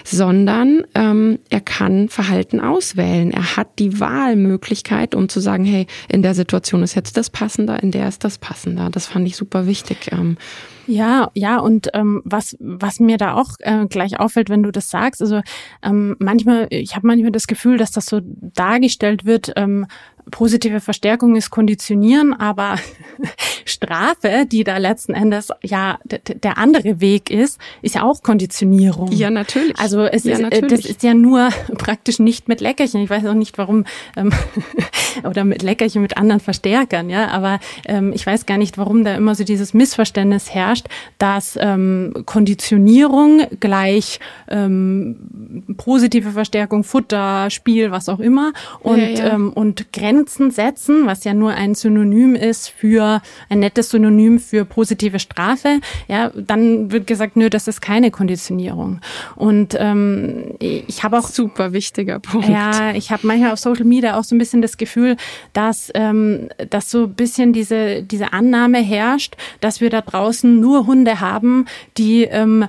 [0.05, 3.31] sondern ähm, er kann Verhalten Verhalten auswählen.
[3.31, 7.83] Er hat die Wahlmöglichkeit, um zu sagen, hey, in der Situation ist jetzt das passender,
[7.83, 8.91] in der ist das passender.
[8.91, 10.11] Das fand ich super wichtig.
[10.13, 10.37] Ähm,
[10.87, 14.91] ja, ja, und ähm, was, was mir da auch äh, gleich auffällt, wenn du das
[14.91, 15.41] sagst, also
[15.83, 19.87] ähm, manchmal, ich habe manchmal das Gefühl, dass das so dargestellt wird, ähm,
[20.31, 22.77] positive Verstärkung ist Konditionieren, aber
[23.65, 29.13] Strafe, die da letzten Endes ja der andere Weg ist, ist ja auch Konditionierung.
[29.13, 29.79] Ja, natürlich.
[29.79, 30.83] Also es ja, ist, natürlich.
[30.83, 33.03] das ist ja nur praktisch nicht mit Leckerchen.
[33.03, 33.85] Ich weiß auch nicht, warum
[34.17, 34.33] ähm,
[35.25, 37.29] oder mit Leckerchen mit anderen Verstärkern, ja.
[37.29, 40.76] Aber ähm, ich weiß gar nicht, warum da immer so dieses Missverständnis herrscht,
[41.19, 49.35] dass ähm, Konditionierung gleich ähm, positive Verstärkung, Futter, Spiel, was auch immer und ja, ja.
[49.35, 54.39] Ähm, und Grenzen Grenzen setzen, was ja nur ein Synonym ist für ein nettes Synonym
[54.39, 59.01] für positive Strafe, ja, dann wird gesagt, nö, das ist keine Konditionierung.
[59.35, 62.49] Und ähm, ich habe auch super wichtiger Punkt.
[62.49, 65.17] Ja, ich habe manchmal auf Social Media auch so ein bisschen das Gefühl,
[65.53, 70.87] dass ähm, dass so ein bisschen diese diese Annahme herrscht, dass wir da draußen nur
[70.87, 72.67] Hunde haben, die ähm,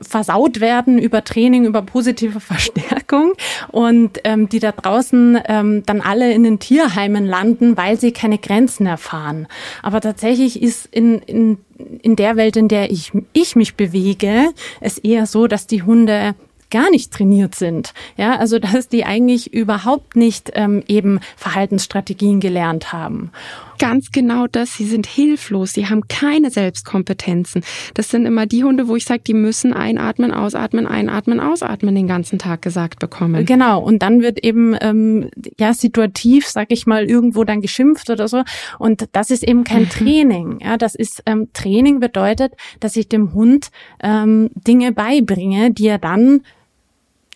[0.00, 3.32] versaut werden über Training, über positive Verstärkung
[3.68, 8.12] und ähm, die da draußen ähm, dann alle in den Tier Tierheimen landen, weil sie
[8.12, 9.48] keine Grenzen erfahren.
[9.82, 11.58] Aber tatsächlich ist in, in,
[12.00, 16.34] in der Welt, in der ich, ich mich bewege, es eher so, dass die Hunde
[16.70, 17.92] gar nicht trainiert sind.
[18.16, 23.30] Ja, also dass die eigentlich überhaupt nicht ähm, eben Verhaltensstrategien gelernt haben
[23.80, 24.74] ganz genau das.
[24.74, 25.72] Sie sind hilflos.
[25.72, 27.64] Sie haben keine Selbstkompetenzen.
[27.94, 32.06] Das sind immer die Hunde, wo ich sage, die müssen einatmen, ausatmen, einatmen, ausatmen den
[32.06, 33.44] ganzen Tag gesagt bekommen.
[33.46, 33.80] Genau.
[33.80, 38.44] Und dann wird eben ähm, ja situativ, sag ich mal, irgendwo dann geschimpft oder so.
[38.78, 39.88] Und das ist eben kein mhm.
[39.88, 40.58] Training.
[40.62, 43.70] Ja, das ist ähm, Training bedeutet, dass ich dem Hund
[44.02, 46.42] ähm, Dinge beibringe, die er dann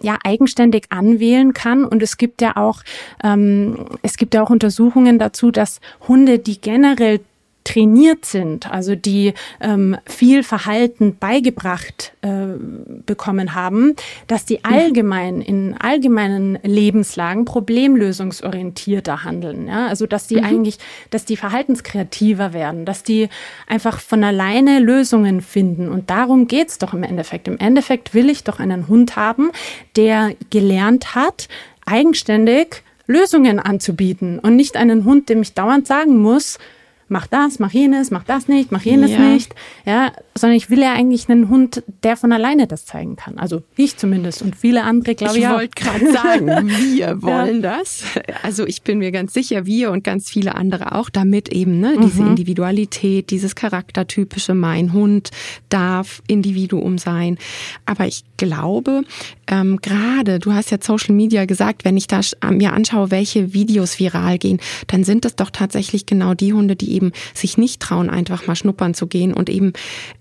[0.01, 1.85] ja eigenständig anwählen kann.
[1.85, 2.83] Und es gibt ja auch
[3.23, 7.21] ähm, es gibt ja auch Untersuchungen dazu, dass Hunde, die generell
[7.65, 12.59] trainiert sind, also die ähm, viel Verhalten beigebracht äh,
[13.07, 13.97] bekommen haben,
[14.27, 19.67] dass die allgemein in allgemeinen Lebenslagen problemlösungsorientierter handeln.
[19.67, 19.87] Ja?
[19.87, 20.45] Also dass die mhm.
[20.45, 23.31] eigentlich, dass die verhaltenskreativer werden, dass die
[23.67, 25.89] einfach von alleine Lösungen finden.
[25.89, 27.49] Und darum geht's doch im Endeffekt.
[27.49, 29.51] Im Endeffekt will ich doch einen Hund haben,
[29.97, 31.49] der gelernt hat,
[31.87, 36.59] eigenständig Lösungen anzubieten und nicht einen Hund, dem ich dauernd sagen muss,
[37.15, 39.21] mach das, mach jenes, mach das nicht, mach jenes ja.
[39.21, 39.55] nicht.
[39.87, 43.39] Ja, sondern ich will ja eigentlich einen Hund, der von alleine das zeigen kann.
[43.39, 45.45] Also ich zumindest und viele andere, glaube ich.
[45.45, 47.77] Ich wollte gerade sagen, wir wollen ja.
[47.79, 48.03] das.
[48.43, 51.97] Also ich bin mir ganz sicher, wir und ganz viele andere auch, damit eben ne,
[52.03, 52.31] diese mhm.
[52.31, 55.31] Individualität, dieses charaktertypische, mein Hund
[55.69, 57.39] darf Individuum sein.
[57.87, 59.03] Aber ich glaube,
[59.47, 64.01] ähm, gerade, du hast ja Social Media gesagt, wenn ich da mir anschaue, welche Videos
[64.01, 67.04] viral gehen, dann sind es doch tatsächlich genau die Hunde, die eben
[67.35, 69.73] sich nicht trauen, einfach mal schnuppern zu gehen und eben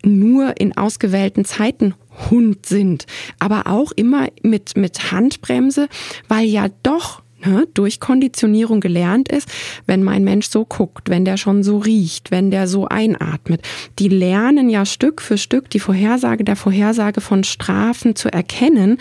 [0.03, 1.93] nur in ausgewählten Zeiten
[2.29, 3.05] Hund sind.
[3.39, 5.87] Aber auch immer mit, mit Handbremse,
[6.27, 9.49] weil ja doch ne, durch Konditionierung gelernt ist,
[9.85, 13.61] wenn mein Mensch so guckt, wenn der schon so riecht, wenn der so einatmet.
[13.99, 18.97] Die lernen ja Stück für Stück die Vorhersage der Vorhersage von Strafen zu erkennen,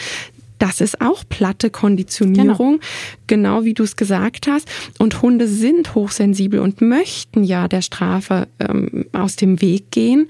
[0.63, 2.79] das ist auch platte Konditionierung,
[3.27, 4.71] genau, genau wie du es gesagt hast.
[4.97, 10.29] Und Hunde sind hochsensibel und möchten ja der Strafe ähm, aus dem Weg gehen.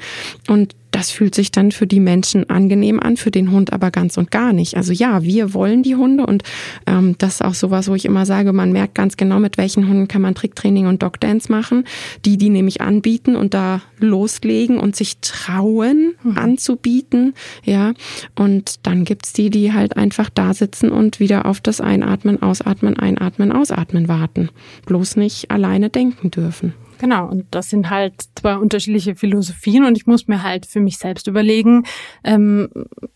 [0.49, 4.17] Und das fühlt sich dann für die Menschen angenehm an, für den Hund aber ganz
[4.19, 4.77] und gar nicht.
[4.77, 6.45] Also ja, wir wollen die Hunde und
[6.87, 9.89] ähm, das ist auch sowas, wo ich immer sage, man merkt ganz genau, mit welchen
[9.89, 11.85] Hunden kann man Tricktraining und Dogdance machen.
[12.25, 16.39] Die, die nämlich anbieten und da loslegen und sich trauen mhm.
[16.39, 17.95] anzubieten, ja.
[18.35, 22.99] Und dann gibt's die, die halt einfach da sitzen und wieder auf das Einatmen, Ausatmen,
[22.99, 24.51] Einatmen, Ausatmen warten.
[24.87, 26.75] Bloß nicht alleine denken dürfen.
[27.03, 30.99] Genau, und das sind halt zwei unterschiedliche Philosophien und ich muss mir halt für mich
[30.99, 31.83] selbst überlegen,
[32.23, 32.69] ähm,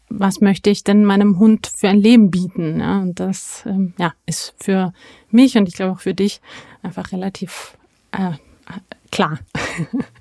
[0.09, 2.81] was möchte ich denn meinem Hund für ein Leben bieten?
[2.81, 4.93] Ja, und das ähm, ja, ist für
[5.31, 6.41] mich und ich glaube auch für dich
[6.83, 7.79] einfach relativ
[8.11, 8.33] äh,
[9.13, 9.39] klar.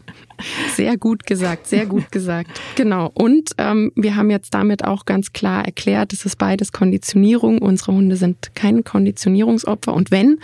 [0.75, 2.51] Sehr gut gesagt, sehr gut gesagt.
[2.75, 3.09] Genau.
[3.13, 7.59] Und ähm, wir haben jetzt damit auch ganz klar erklärt, es ist beides Konditionierung.
[7.59, 9.93] Unsere Hunde sind kein Konditionierungsopfer.
[9.93, 10.39] Und wenn,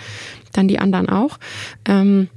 [0.53, 1.39] dann die anderen auch.
[1.83, 2.29] Ähm,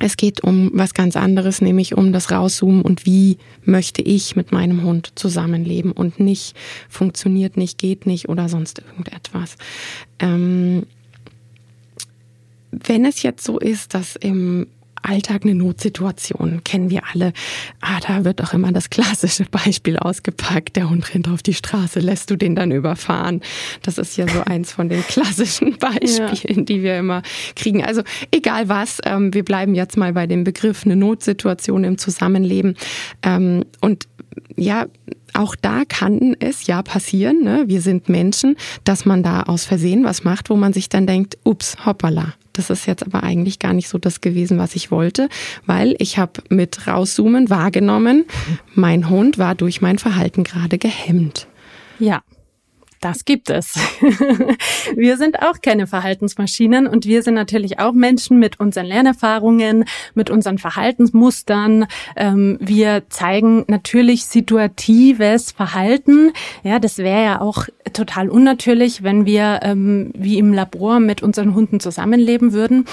[0.00, 4.52] es geht um was ganz anderes, nämlich um das Rauszoomen und wie möchte ich mit
[4.52, 6.54] meinem Hund zusammenleben und nicht
[6.88, 9.56] funktioniert nicht, geht nicht oder sonst irgendetwas.
[10.20, 10.84] Ähm,
[12.70, 14.66] wenn es jetzt so ist, dass im
[15.02, 17.32] Alltag eine Notsituation, kennen wir alle.
[17.80, 20.76] Ah, da wird auch immer das klassische Beispiel ausgepackt.
[20.76, 23.40] Der Hund rennt auf die Straße, lässt du den dann überfahren.
[23.82, 26.64] Das ist ja so eins von den klassischen Beispielen, ja.
[26.64, 27.22] die wir immer
[27.56, 27.84] kriegen.
[27.84, 32.76] Also egal was, ähm, wir bleiben jetzt mal bei dem Begriff eine Notsituation im Zusammenleben.
[33.22, 34.08] Ähm, und
[34.56, 34.86] ja,
[35.38, 37.64] auch da kann es ja passieren, ne?
[37.66, 41.38] wir sind Menschen, dass man da aus Versehen was macht, wo man sich dann denkt,
[41.44, 45.28] ups, hoppala, das ist jetzt aber eigentlich gar nicht so das gewesen, was ich wollte,
[45.64, 48.24] weil ich habe mit rauszoomen wahrgenommen,
[48.74, 51.46] mein Hund war durch mein Verhalten gerade gehemmt.
[51.98, 52.22] Ja.
[53.00, 53.74] Das gibt es.
[54.96, 59.84] wir sind auch keine Verhaltensmaschinen und wir sind natürlich auch Menschen mit unseren Lernerfahrungen,
[60.14, 61.86] mit unseren Verhaltensmustern.
[62.16, 66.32] Ähm, wir zeigen natürlich situatives Verhalten.
[66.64, 71.54] Ja, das wäre ja auch total unnatürlich, wenn wir ähm, wie im Labor mit unseren
[71.54, 72.84] Hunden zusammenleben würden.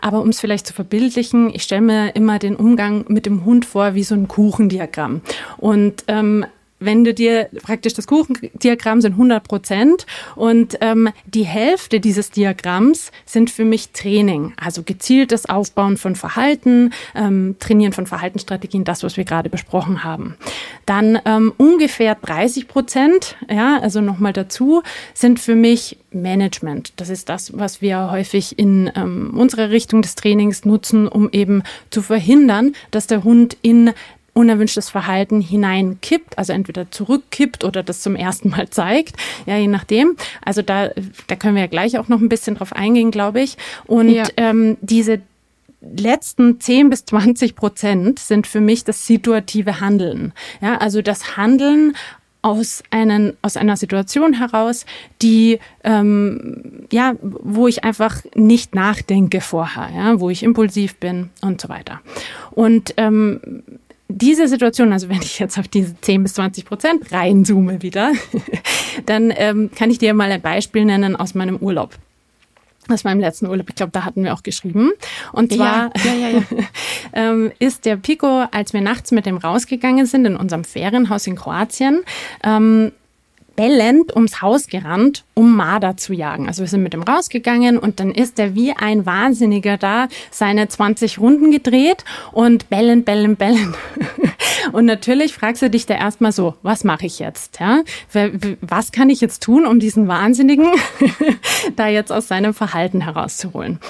[0.00, 3.64] Aber um es vielleicht zu verbildlichen, ich stelle mir immer den Umgang mit dem Hund
[3.64, 5.20] vor wie so ein Kuchendiagramm.
[5.58, 6.46] Und ähm,
[6.84, 13.10] wenn du dir praktisch das Kuchendiagramm sind 100 Prozent und ähm, die Hälfte dieses Diagramms
[13.24, 19.16] sind für mich Training, also gezieltes Aufbauen von Verhalten, ähm, Trainieren von Verhaltensstrategien, das, was
[19.16, 20.36] wir gerade besprochen haben.
[20.86, 24.82] Dann ähm, ungefähr 30 Prozent, ja, also nochmal dazu,
[25.14, 26.92] sind für mich Management.
[26.96, 31.62] Das ist das, was wir häufig in ähm, unserer Richtung des Trainings nutzen, um eben
[31.90, 33.92] zu verhindern, dass der Hund in
[34.34, 39.16] unerwünschtes Verhalten hineinkippt, also entweder zurückkippt oder das zum ersten Mal zeigt,
[39.46, 40.16] ja, je nachdem.
[40.44, 40.90] Also da,
[41.26, 43.56] da können wir ja gleich auch noch ein bisschen drauf eingehen, glaube ich.
[43.86, 44.24] Und ja.
[44.36, 45.20] ähm, diese
[45.80, 50.32] letzten 10 bis 20 Prozent sind für mich das situative Handeln.
[50.60, 51.94] Ja, also das Handeln
[52.42, 54.84] aus, einen, aus einer Situation heraus,
[55.22, 61.60] die ähm, ja, wo ich einfach nicht nachdenke vorher, ja, wo ich impulsiv bin und
[61.60, 62.00] so weiter.
[62.50, 63.62] Und ähm,
[64.12, 68.12] diese Situation, also wenn ich jetzt auf diese 10 bis 20 Prozent reinzoome wieder,
[69.06, 71.94] dann ähm, kann ich dir mal ein Beispiel nennen aus meinem Urlaub.
[72.88, 74.90] Aus meinem letzten Urlaub, ich glaube, da hatten wir auch geschrieben.
[75.32, 76.42] Und zwar ja, ja, ja,
[77.12, 81.36] ähm, ist der Pico, als wir nachts mit dem rausgegangen sind in unserem Ferienhaus in
[81.36, 82.02] Kroatien,
[82.42, 82.90] ähm,
[83.54, 86.48] bellend ums Haus gerannt, um Marder zu jagen.
[86.48, 90.68] Also wir sind mit ihm rausgegangen und dann ist er wie ein Wahnsinniger da seine
[90.68, 93.74] 20 Runden gedreht und bellend, bellend, bellend.
[94.72, 97.58] Und natürlich fragst du dich da erstmal so, was mache ich jetzt?
[97.58, 97.82] Ja?
[98.60, 100.68] Was kann ich jetzt tun, um diesen Wahnsinnigen
[101.76, 103.80] da jetzt aus seinem Verhalten herauszuholen?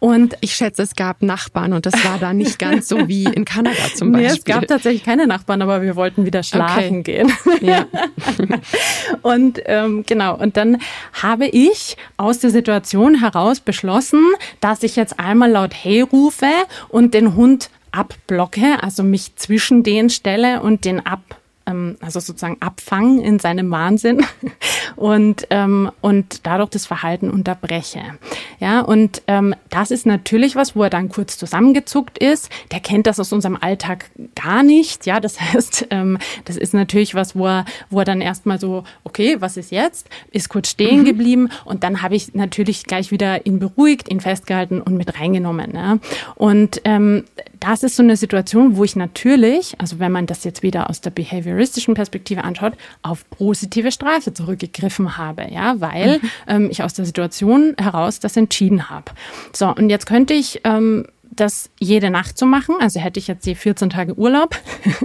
[0.00, 3.44] Und ich schätze, es gab Nachbarn und das war da nicht ganz so wie in
[3.44, 4.18] Kanada zum Beispiel.
[4.18, 7.02] Nee, es gab tatsächlich keine Nachbarn, aber wir wollten wieder schlafen okay.
[7.02, 7.32] gehen.
[7.60, 7.86] Ja.
[9.22, 10.78] Und ähm, genau, und dann
[11.12, 14.24] habe ich aus der Situation heraus beschlossen,
[14.60, 16.50] dass ich jetzt einmal laut Hey rufe
[16.88, 21.37] und den Hund abblocke, also mich zwischen den stelle und den ab
[21.68, 24.24] ähm, also sozusagen abfangen in seinem Wahnsinn
[24.96, 28.02] und, ähm, und dadurch das Verhalten unterbreche.
[28.58, 32.50] Ja, und ähm, das ist natürlich was, wo er dann kurz zusammengezuckt ist.
[32.72, 35.06] Der kennt das aus unserem Alltag gar nicht.
[35.06, 38.84] Ja, das heißt, ähm, das ist natürlich was, wo er, wo er dann erstmal so,
[39.04, 40.08] okay, was ist jetzt?
[40.30, 41.04] Ist kurz stehen mhm.
[41.04, 45.74] geblieben und dann habe ich natürlich gleich wieder ihn beruhigt, ihn festgehalten und mit reingenommen.
[45.74, 45.98] Ja.
[46.34, 47.24] Und ähm,
[47.60, 51.00] das ist so eine Situation, wo ich natürlich, also wenn man das jetzt wieder aus
[51.00, 56.30] der behavioristischen Perspektive anschaut, auf positive Strafe zurückgegriffen habe, ja, weil mhm.
[56.46, 59.12] ähm, ich aus der Situation heraus das entschieden habe.
[59.52, 61.04] So, und jetzt könnte ich ähm,
[61.40, 62.76] das jede Nacht zu machen.
[62.80, 64.56] Also hätte ich jetzt die 14 Tage Urlaub,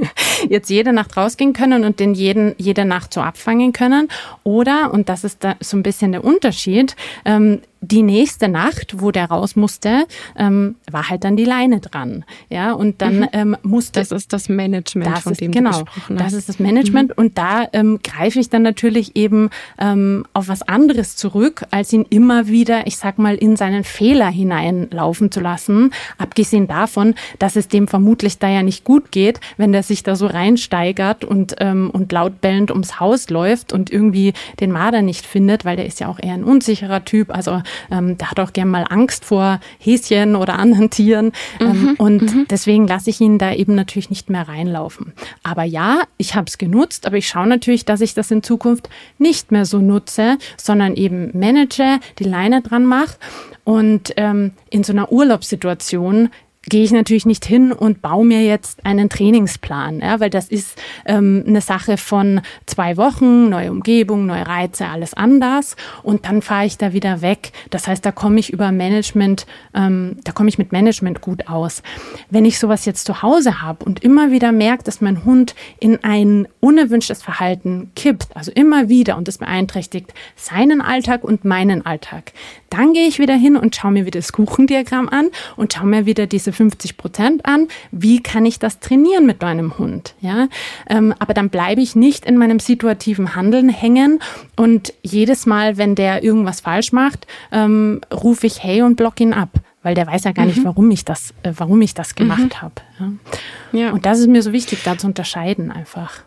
[0.50, 4.10] jetzt jede Nacht rausgehen können und den jeden, jede Nacht so abfangen können.
[4.44, 9.12] Oder, und das ist da so ein bisschen der Unterschied, ähm, die nächste Nacht, wo
[9.12, 10.06] der raus musste,
[10.38, 12.24] ähm, war halt dann die Leine dran.
[12.50, 13.28] Ja, und dann mhm.
[13.34, 14.00] ähm, musste.
[14.00, 16.26] Das ist das Management, das von ist, dem genau, du gesprochen hast.
[16.26, 17.10] Das ist das Management.
[17.10, 17.16] Mhm.
[17.24, 22.06] Und da ähm, greife ich dann natürlich eben ähm, auf was anderes zurück, als ihn
[22.10, 25.92] immer wieder, ich sag mal, in seinen Fehler hineinlaufen zu lassen.
[26.18, 30.16] Abgesehen davon, dass es dem vermutlich da ja nicht gut geht, wenn der sich da
[30.16, 35.26] so reinsteigert und, ähm, und laut bellend ums Haus läuft und irgendwie den Marder nicht
[35.26, 37.30] findet, weil der ist ja auch eher ein unsicherer Typ.
[37.36, 37.62] Also
[37.92, 41.32] ähm, der hat auch gern mal Angst vor Häschen oder anderen Tieren.
[41.60, 42.46] Ähm, mhm, und mhm.
[42.50, 45.14] deswegen lasse ich ihn da eben natürlich nicht mehr reinlaufen.
[45.44, 48.90] Aber ja, ich habe es genutzt, aber ich schaue natürlich, dass ich das in Zukunft
[49.18, 53.18] nicht mehr so nutze, sondern eben manage, die Leine dran mache.
[53.64, 56.30] Und ähm, in so einer Urlaubssituation
[56.70, 60.82] gehe ich natürlich nicht hin und baue mir jetzt einen Trainingsplan, ja, weil das ist
[61.06, 66.66] ähm, eine Sache von zwei Wochen, neue Umgebung, neue Reize, alles anders und dann fahre
[66.66, 67.52] ich da wieder weg.
[67.70, 71.84] Das heißt, da komme ich über Management, ähm, da komme ich mit Management gut aus.
[72.30, 76.02] Wenn ich sowas jetzt zu Hause habe und immer wieder merke, dass mein Hund in
[76.04, 82.32] ein unerwünschtes Verhalten kippt, also immer wieder und das beeinträchtigt seinen Alltag und meinen Alltag,
[82.70, 86.06] dann gehe ich wieder hin und schaue mir wieder das Kuchendiagramm an und schaue mir
[86.06, 87.68] wieder diese 50 Prozent an.
[87.92, 90.16] Wie kann ich das trainieren mit meinem Hund?
[90.22, 90.48] Ja,
[90.90, 94.20] ähm, aber dann bleibe ich nicht in meinem situativen Handeln hängen
[94.56, 99.34] und jedes Mal, wenn der irgendwas falsch macht, ähm, rufe ich Hey und block ihn
[99.34, 99.50] ab
[99.84, 100.52] weil der weiß ja gar mhm.
[100.52, 102.62] nicht, warum ich das, äh, warum ich das gemacht mhm.
[102.62, 102.76] habe.
[103.00, 103.80] Ja.
[103.80, 103.92] ja.
[103.92, 106.24] Und das ist mir so wichtig, da zu unterscheiden einfach.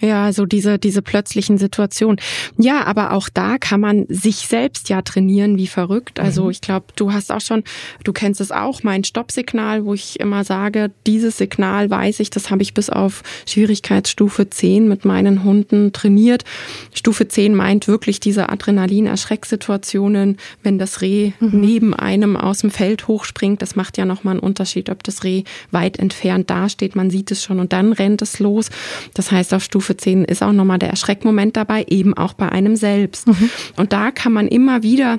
[0.00, 2.20] Ja, so diese, diese plötzlichen Situationen.
[2.58, 6.20] Ja, aber auch da kann man sich selbst ja trainieren wie verrückt.
[6.20, 6.50] Also mhm.
[6.50, 7.64] ich glaube, du hast auch schon,
[8.04, 12.50] du kennst es auch, mein Stoppsignal, wo ich immer sage, dieses Signal weiß ich, das
[12.50, 16.44] habe ich bis auf Schwierigkeitsstufe 10 mit meinen Hunden trainiert.
[16.92, 21.60] Stufe 10 meint wirklich diese Adrenalin-Erschrecksituationen, wenn das Reh mhm.
[21.60, 23.62] neben einem aus dem Feld hochspringt.
[23.62, 26.96] Das macht ja nochmal einen Unterschied, ob das Reh weit entfernt dasteht.
[26.96, 28.68] Man sieht es schon und dann rennt es los.
[29.14, 32.48] Das heißt, auf Stufe Stufe 10 ist auch nochmal der Erschreckmoment dabei, eben auch bei
[32.48, 33.28] einem selbst.
[33.28, 33.50] Mhm.
[33.76, 35.18] Und da kann man immer wieder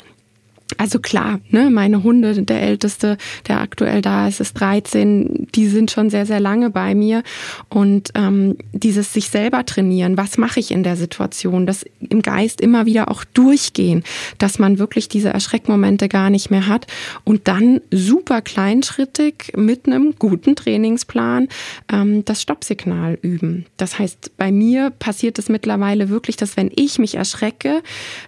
[0.76, 5.92] Also klar, ne, meine Hunde, der älteste, der aktuell da ist, ist 13, die sind
[5.92, 7.24] schon sehr, sehr lange bei mir.
[7.70, 12.60] Und ähm, dieses sich selber trainieren, was mache ich in der Situation, das im Geist
[12.60, 14.04] immer wieder auch durchgehen,
[14.40, 16.88] dass man wirklich diese Erschreckmomente gar nicht mehr hat
[17.24, 21.48] und dann super kleinschrittig mit einem guten Trainingsplan
[21.92, 23.66] ähm, das Stoppsignal üben.
[23.78, 27.82] Das heißt, bei mir passiert es mittlerweile wirklich, dass wenn ich mich erschrecke,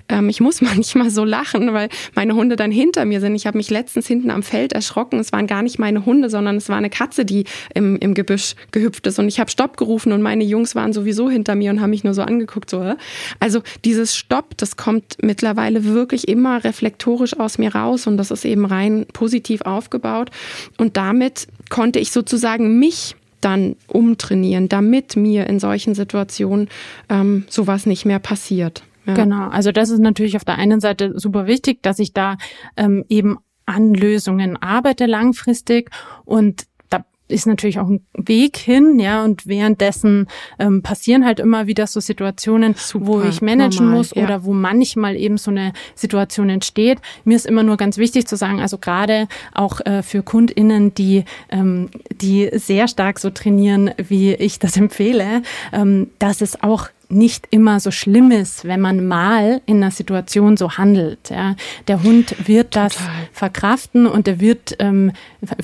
[0.08, 3.34] ähm, ich muss manchmal so lachen, weil meine meine Hunde dann hinter mir sind.
[3.34, 5.18] Ich habe mich letztens hinten am Feld erschrocken.
[5.18, 8.54] Es waren gar nicht meine Hunde, sondern es war eine Katze, die im, im Gebüsch
[8.70, 9.18] gehüpft ist.
[9.18, 12.04] Und ich habe Stopp gerufen und meine Jungs waren sowieso hinter mir und haben mich
[12.04, 12.70] nur so angeguckt.
[12.70, 12.94] So,
[13.40, 18.46] also dieses Stopp, das kommt mittlerweile wirklich immer reflektorisch aus mir raus und das ist
[18.46, 20.30] eben rein positiv aufgebaut.
[20.78, 26.70] Und damit konnte ich sozusagen mich dann umtrainieren, damit mir in solchen Situationen
[27.10, 28.84] ähm, sowas nicht mehr passiert.
[29.10, 29.24] Ja.
[29.24, 32.38] Genau, also das ist natürlich auf der einen Seite super wichtig, dass ich da
[32.78, 35.92] ähm, eben an Lösungen arbeite langfristig
[36.26, 40.26] und da ist natürlich auch ein Weg hin, ja, und währenddessen
[40.58, 44.54] ähm, passieren halt immer wieder so Situationen, Super, wo ich managen normal, muss oder wo
[44.54, 46.98] manchmal eben so eine Situation entsteht.
[47.26, 51.26] Mir ist immer nur ganz wichtig zu sagen, also gerade auch äh, für KundInnen, die,
[51.50, 57.48] ähm, die sehr stark so trainieren, wie ich das empfehle, ähm, dass es auch nicht
[57.50, 61.32] immer so schlimm ist, wenn man mal in einer Situation so handelt.
[61.32, 61.56] Ja.
[61.88, 63.12] Der Hund wird das Total.
[63.34, 65.12] verkraften und er wird, ähm,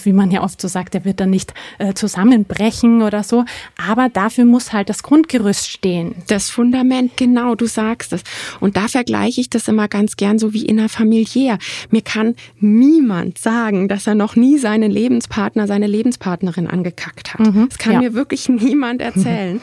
[0.04, 3.46] wie man ja oft so sagt, der wird dann nicht äh, zusammenbrechen oder so.
[3.78, 6.16] Aber dafür muss halt das Grundgerüst stehen.
[6.28, 8.24] Das Fundament, genau, du sagst es.
[8.60, 11.60] Und da vergleiche ich das immer ganz gern so wie innerfamiliär.
[11.92, 17.42] Mir kann niemand sagen, dass er noch nie seinen Lebenspartner, seine Lebenspartnerin angekackt hat.
[17.42, 18.00] Mhm, das kann ja.
[18.00, 19.62] mir wirklich niemand erzählen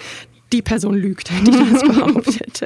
[0.53, 2.61] die Person lügt, die das behauptet.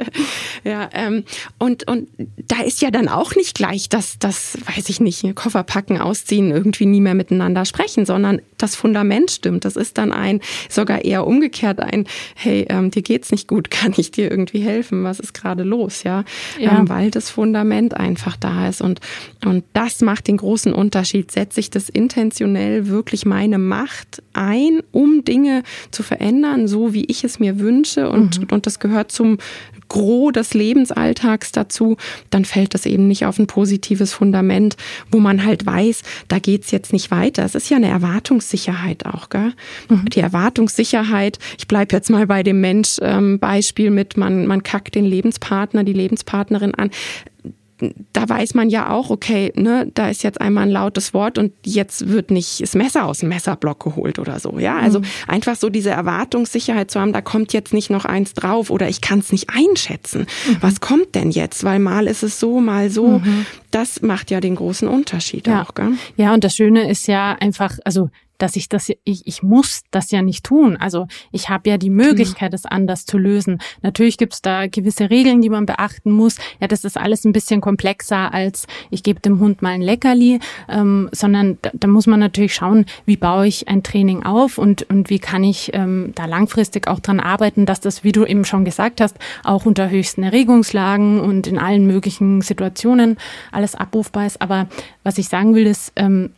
[0.63, 1.23] ja, ähm,
[1.57, 2.09] und, und
[2.47, 6.51] da ist ja dann auch nicht gleich, dass das, weiß ich nicht, Koffer packen, ausziehen,
[6.51, 9.65] irgendwie nie mehr miteinander sprechen, sondern das Fundament stimmt.
[9.65, 13.93] Das ist dann ein, sogar eher umgekehrt ein, hey, ähm, dir geht's nicht gut, kann
[13.97, 15.03] ich dir irgendwie helfen?
[15.03, 16.03] Was ist gerade los?
[16.03, 16.23] Ja,
[16.59, 16.77] ja.
[16.77, 18.99] Ähm, weil das Fundament einfach da ist und,
[19.45, 21.31] und das macht den großen Unterschied.
[21.31, 27.23] Setze ich das intentionell wirklich meine Macht ein, um Dinge zu verändern, so wie ich
[27.23, 27.76] es mir wünsche?
[27.77, 28.47] Wünsche und, mhm.
[28.51, 29.37] und das gehört zum
[29.89, 31.95] Gros des Lebensalltags dazu,
[32.29, 34.75] dann fällt das eben nicht auf ein positives Fundament,
[35.11, 37.45] wo man halt weiß, da geht's jetzt nicht weiter.
[37.45, 39.53] Es ist ja eine Erwartungssicherheit auch, gell?
[39.87, 40.09] Mhm.
[40.09, 45.05] Die Erwartungssicherheit, ich bleib jetzt mal bei dem Mensch-Beispiel ähm, mit, man, man kackt den
[45.05, 46.91] Lebenspartner, die Lebenspartnerin an
[48.13, 51.53] da weiß man ja auch, okay, ne, da ist jetzt einmal ein lautes Wort und
[51.63, 54.57] jetzt wird nicht das Messer aus dem Messerblock geholt oder so.
[54.57, 55.05] Ja, also mhm.
[55.27, 59.01] einfach so diese Erwartungssicherheit zu haben, da kommt jetzt nicht noch eins drauf oder ich
[59.01, 60.21] kann es nicht einschätzen.
[60.47, 60.57] Mhm.
[60.61, 61.63] Was kommt denn jetzt?
[61.63, 63.19] Weil mal ist es so, mal so.
[63.19, 63.45] Mhm.
[63.69, 65.61] Das macht ja den großen Unterschied ja.
[65.61, 65.93] auch, gell?
[66.15, 70.11] Ja, und das Schöne ist ja einfach, also dass ich das, ich, ich muss das
[70.11, 70.77] ja nicht tun.
[70.77, 73.59] Also ich habe ja die Möglichkeit, es anders zu lösen.
[73.81, 76.37] Natürlich gibt es da gewisse Regeln, die man beachten muss.
[76.59, 80.39] Ja, das ist alles ein bisschen komplexer als ich gebe dem Hund mal ein Leckerli,
[80.69, 84.83] ähm, sondern da, da, muss man natürlich schauen, wie baue ich ein Training auf und,
[84.89, 88.45] und wie kann ich ähm, da langfristig auch dran arbeiten, dass das, wie du eben
[88.45, 93.17] schon gesagt hast, auch unter höchsten Erregungslagen und in allen möglichen Situationen
[93.51, 94.41] alles abrufbar ist.
[94.41, 94.67] Aber
[95.03, 96.31] was ich sagen will, ist, ähm,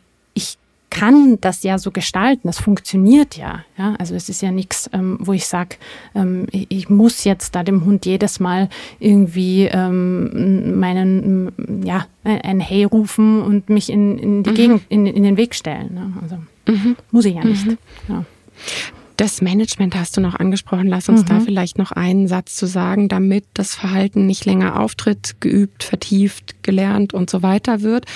[0.90, 2.48] kann das ja so gestalten.
[2.48, 3.64] Das funktioniert ja.
[3.78, 3.94] ja?
[3.98, 5.76] Also es ist ja nichts, ähm, wo ich sage,
[6.14, 8.68] ähm, ich, ich, muss jetzt da dem Hund jedes Mal
[8.98, 14.54] irgendwie ähm, meinen, ja, ein Hey rufen und mich in, in die mhm.
[14.54, 15.94] Gegend, in, in den Weg stellen.
[15.94, 16.12] Ne?
[16.20, 16.36] Also
[16.66, 16.96] mhm.
[17.10, 17.66] muss ich ja nicht.
[17.66, 17.78] Mhm.
[18.08, 18.24] Ja.
[19.20, 20.86] Das Management hast du noch angesprochen.
[20.86, 21.26] Lass uns mhm.
[21.26, 26.62] da vielleicht noch einen Satz zu sagen, damit das Verhalten nicht länger auftritt, geübt, vertieft,
[26.62, 28.06] gelernt und so weiter wird.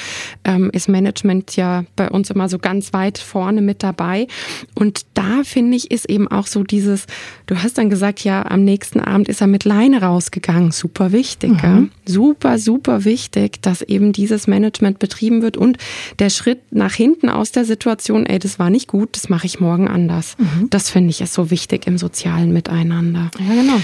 [0.45, 4.29] Ähm, ist Management ja bei uns immer so ganz weit vorne mit dabei.
[4.75, 7.05] Und da finde ich, ist eben auch so dieses,
[7.45, 10.71] du hast dann gesagt, ja, am nächsten Abend ist er mit Leine rausgegangen.
[10.71, 11.59] Super wichtig, mhm.
[11.63, 11.83] ja?
[12.07, 15.77] super, super wichtig, dass eben dieses Management betrieben wird und
[16.19, 19.61] der Schritt nach hinten aus der Situation, ey, das war nicht gut, das mache ich
[19.61, 20.37] morgen anders.
[20.39, 20.71] Mhm.
[20.71, 23.29] Das finde ich ist so wichtig im sozialen Miteinander.
[23.41, 23.81] Ja, genau.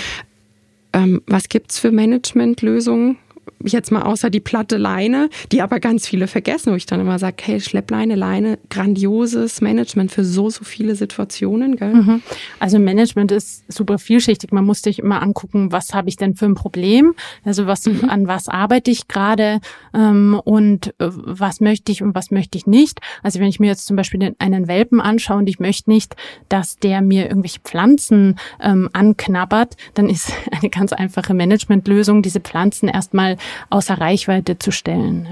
[0.93, 3.17] Ähm, was gibt's für Managementlösungen?
[3.62, 7.18] Jetzt mal außer die platte Leine, die aber ganz viele vergessen, wo ich dann immer
[7.18, 11.76] sage, hey, Schleppleine, Leine, grandioses Management für so, so viele Situationen.
[11.76, 11.95] Gell?
[11.95, 12.22] Mhm.
[12.59, 14.53] Also Management ist super vielschichtig.
[14.53, 17.14] Man muss sich immer angucken, was habe ich denn für ein Problem?
[17.45, 18.09] Also was, mhm.
[18.09, 19.61] an was arbeite ich gerade
[19.95, 23.01] ähm, und äh, was möchte ich und was möchte ich nicht.
[23.22, 26.16] Also wenn ich mir jetzt zum Beispiel den, einen Welpen anschaue und ich möchte nicht,
[26.49, 32.88] dass der mir irgendwelche Pflanzen ähm, anknabbert, dann ist eine ganz einfache Managementlösung, diese Pflanzen
[32.88, 33.37] erstmal mal
[33.70, 35.26] außer Reichweite zu stellen.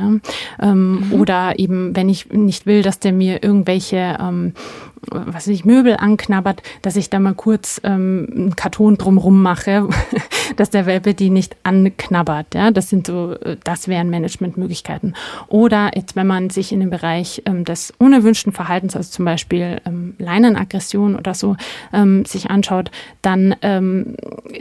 [0.59, 0.71] Ja?
[0.71, 1.13] Ähm, mhm.
[1.13, 4.55] Oder eben, wenn ich nicht will, dass der mir irgendwelche ähm,
[5.11, 9.89] was ich, Möbel anknabbert, dass ich da mal kurz ähm, einen Karton drumrum mache,
[10.57, 12.55] dass der Welpe die nicht anknabbert.
[12.55, 15.15] Ja, das sind so, äh, das wären Managementmöglichkeiten.
[15.49, 19.81] Oder jetzt, wenn man sich in dem Bereich ähm, des unerwünschten Verhaltens, also zum Beispiel
[19.85, 21.57] ähm, Leinenaggression oder so,
[21.93, 22.91] ähm, sich anschaut,
[23.23, 24.17] dann, ähm,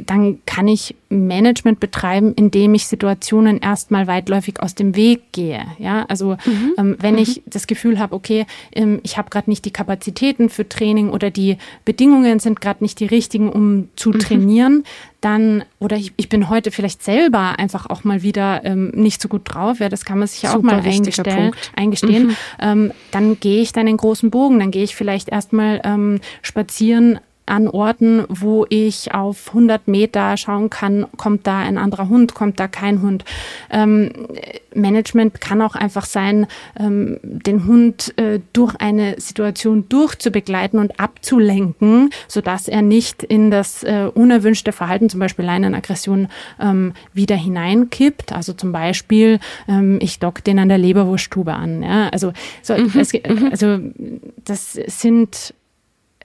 [0.05, 5.65] dann kann ich Management betreiben, indem ich Situationen erstmal weitläufig aus dem Weg gehe.
[5.79, 6.73] Ja, also mhm.
[6.77, 7.21] ähm, wenn mhm.
[7.21, 9.71] ich das Gefühl habe, okay, ähm, ich habe gerade nicht die
[10.28, 14.19] Kapazitäten für Training oder die Bedingungen sind gerade nicht die richtigen, um zu mhm.
[14.19, 14.84] trainieren,
[15.21, 19.30] dann oder ich, ich bin heute vielleicht selber einfach auch mal wieder ähm, nicht so
[19.30, 22.28] gut drauf, ja, das kann man sich ja auch mal eingestellen, eingestehen.
[22.28, 22.36] Mhm.
[22.59, 27.19] Ähm, dann gehe ich dann in großen Bogen, dann gehe ich vielleicht erstmal ähm, spazieren
[27.47, 32.59] an Orten, wo ich auf 100 Meter schauen kann, kommt da ein anderer Hund, kommt
[32.59, 33.23] da kein Hund.
[33.69, 34.11] Ähm,
[34.73, 36.47] Management kann auch einfach sein,
[36.79, 43.83] ähm, den Hund äh, durch eine Situation durchzubegleiten und abzulenken, sodass er nicht in das
[43.83, 46.27] äh, unerwünschte Verhalten, zum Beispiel Leinenaggression,
[46.59, 48.33] ähm, wieder hineinkippt.
[48.33, 51.81] Also zum Beispiel, ähm, ich dock den an der Leberwursttube an.
[51.81, 52.09] Ja?
[52.09, 52.91] Also, so, mhm.
[52.99, 53.47] es, mhm.
[53.51, 53.79] also
[54.45, 55.53] das sind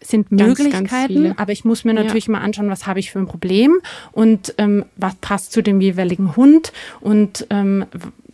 [0.02, 2.32] sind ganz, Möglichkeiten, ganz aber ich muss mir natürlich ja.
[2.32, 3.78] mal anschauen, was habe ich für ein Problem
[4.12, 7.86] und ähm, was passt zu dem jeweiligen Hund und ähm,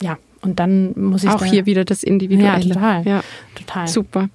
[0.02, 2.64] ja, und dann muss ich auch hier wieder das Individuelle.
[2.64, 3.04] Ja, total.
[3.04, 3.88] Ja, total.
[3.88, 4.28] Super.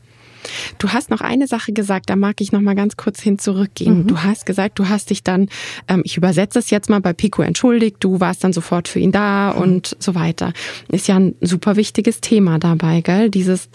[0.78, 4.00] Du hast noch eine Sache gesagt, da mag ich noch mal ganz kurz hin zurückgehen.
[4.00, 4.08] Mhm.
[4.08, 5.50] Du hast gesagt, du hast dich dann,
[5.88, 9.12] ähm, ich übersetze es jetzt mal bei Pico entschuldigt, du warst dann sofort für ihn
[9.12, 9.62] da mhm.
[9.62, 10.54] und so weiter.
[10.90, 13.30] Ist ja ein super wichtiges Thema dabei, gell?
[13.30, 13.70] Dieses,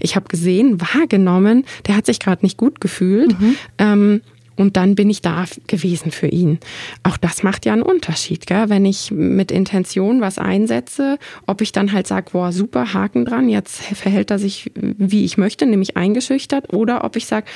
[0.00, 3.38] ich habe gesehen, wahrgenommen, der hat sich gerade nicht gut gefühlt.
[3.40, 3.56] Mhm.
[3.78, 4.20] Ähm,
[4.58, 6.58] und dann bin ich da gewesen für ihn.
[7.04, 8.68] Auch das macht ja einen Unterschied, gell?
[8.68, 13.48] wenn ich mit Intention was einsetze, ob ich dann halt sage, boah, super, Haken dran,
[13.48, 17.46] jetzt verhält er sich, wie ich möchte, nämlich eingeschüchtert, oder ob ich sage,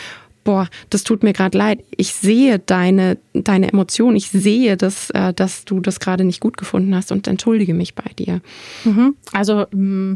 [0.45, 5.33] boah, das tut mir gerade leid, ich sehe deine, deine Emotion, ich sehe, dass, äh,
[5.35, 8.41] dass du das gerade nicht gut gefunden hast und entschuldige mich bei dir.
[8.85, 9.17] Mhm.
[9.33, 10.15] Also mm,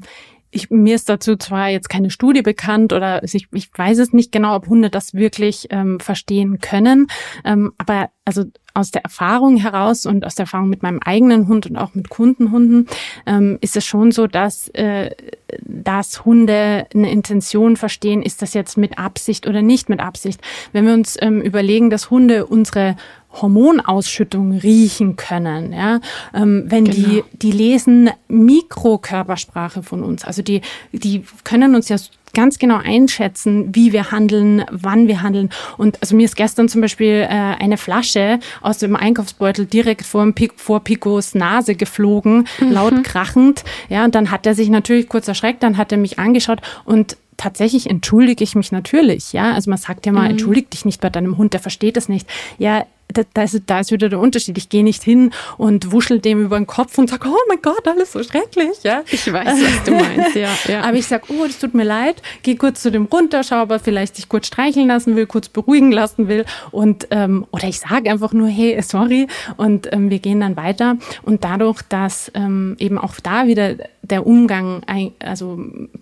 [0.56, 4.32] ich, mir ist dazu zwar jetzt keine Studie bekannt oder ich, ich weiß es nicht
[4.32, 7.06] genau, ob Hunde das wirklich ähm, verstehen können,
[7.44, 8.44] ähm, aber also
[8.74, 12.08] aus der Erfahrung heraus und aus der Erfahrung mit meinem eigenen Hund und auch mit
[12.08, 12.88] Kundenhunden
[13.24, 15.14] ähm, ist es schon so, dass, äh,
[15.62, 20.40] dass Hunde eine Intention verstehen, ist das jetzt mit Absicht oder nicht mit Absicht.
[20.72, 22.96] Wenn wir uns ähm, überlegen, dass Hunde unsere
[23.40, 25.72] Hormonausschüttung riechen können.
[25.72, 26.00] Ja?
[26.34, 26.96] Ähm, wenn genau.
[26.96, 30.24] die, die lesen Mikrokörpersprache von uns.
[30.24, 30.60] Also die,
[30.92, 31.96] die können uns ja
[32.36, 35.48] ganz genau einschätzen, wie wir handeln, wann wir handeln.
[35.78, 40.30] Und also mir ist gestern zum Beispiel äh, eine Flasche aus dem Einkaufsbeutel direkt vor,
[40.56, 42.72] vor Picos Nase geflogen, mhm.
[42.72, 43.64] laut krachend.
[43.88, 47.16] Ja, und dann hat er sich natürlich kurz erschreckt, dann hat er mich angeschaut und
[47.38, 49.52] tatsächlich entschuldige ich mich natürlich, ja.
[49.52, 50.32] Also man sagt ja mal, mhm.
[50.32, 52.28] entschuldige dich nicht bei deinem Hund, der versteht es nicht.
[52.58, 54.58] Ja, da, da, ist, da ist wieder der Unterschied.
[54.58, 57.86] Ich gehe nicht hin und wuschel dem über den Kopf und sage, oh mein Gott,
[57.86, 58.82] alles so schrecklich.
[58.82, 59.02] Ja?
[59.10, 60.48] Ich weiß, was du meinst, ja.
[60.68, 60.82] ja.
[60.82, 63.70] Aber ich sage, oh, das tut mir leid, gehe kurz zu dem runter, schau, ob
[63.70, 66.44] er vielleicht sich kurz streicheln lassen will, kurz beruhigen lassen will.
[66.70, 70.96] Und ähm, oder ich sage einfach nur, hey, sorry, und ähm, wir gehen dann weiter.
[71.22, 74.82] Und dadurch, dass ähm, eben auch da wieder der Umgang,
[75.18, 75.58] also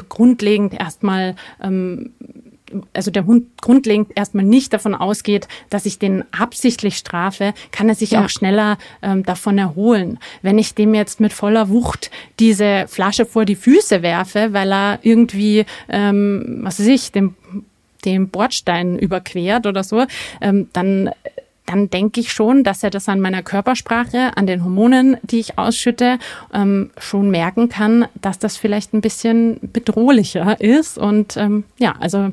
[0.09, 2.13] grundlegend erstmal ähm,
[2.93, 7.95] also der Hund grundlegend erstmal nicht davon ausgeht, dass ich den absichtlich strafe, kann er
[7.95, 8.25] sich ja.
[8.25, 10.19] auch schneller ähm, davon erholen.
[10.43, 12.11] Wenn ich dem jetzt mit voller Wucht
[12.41, 17.35] diese Flasche vor die Füße werfe, weil er irgendwie, ähm, was weiß ich, den,
[18.05, 20.05] den Bordstein überquert oder so,
[20.41, 21.11] ähm, dann
[21.67, 25.59] dann denke ich schon, dass er das an meiner Körpersprache, an den Hormonen, die ich
[25.59, 26.19] ausschütte,
[26.53, 30.99] ähm, schon merken kann, dass das vielleicht ein bisschen bedrohlicher ist.
[30.99, 32.33] Und ähm, ja, also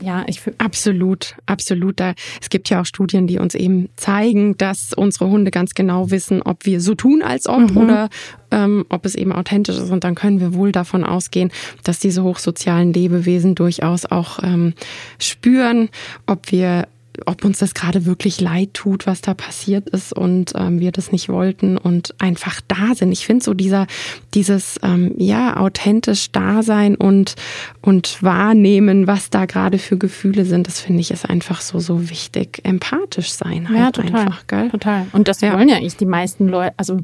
[0.00, 2.00] ja, ich absolut, absolut.
[2.00, 6.10] Da, es gibt ja auch Studien, die uns eben zeigen, dass unsere Hunde ganz genau
[6.10, 7.76] wissen, ob wir so tun, als ob mhm.
[7.76, 8.08] oder
[8.50, 9.90] ähm, ob es eben authentisch ist.
[9.90, 11.50] Und dann können wir wohl davon ausgehen,
[11.84, 14.74] dass diese hochsozialen Lebewesen durchaus auch ähm,
[15.18, 15.90] spüren,
[16.26, 16.88] ob wir
[17.24, 21.12] ob uns das gerade wirklich leid tut, was da passiert ist und ähm, wir das
[21.12, 23.12] nicht wollten und einfach da sind.
[23.12, 23.86] Ich finde so dieser,
[24.34, 27.34] dieses, ähm, ja, authentisch da sein und,
[27.82, 32.10] und wahrnehmen, was da gerade für Gefühle sind, das finde ich ist einfach so, so
[32.10, 32.60] wichtig.
[32.64, 34.70] Empathisch sein halt ja, total, einfach, gell?
[34.70, 35.06] Total.
[35.12, 35.54] Und das ja.
[35.54, 36.98] wollen ja eigentlich die meisten Leute, also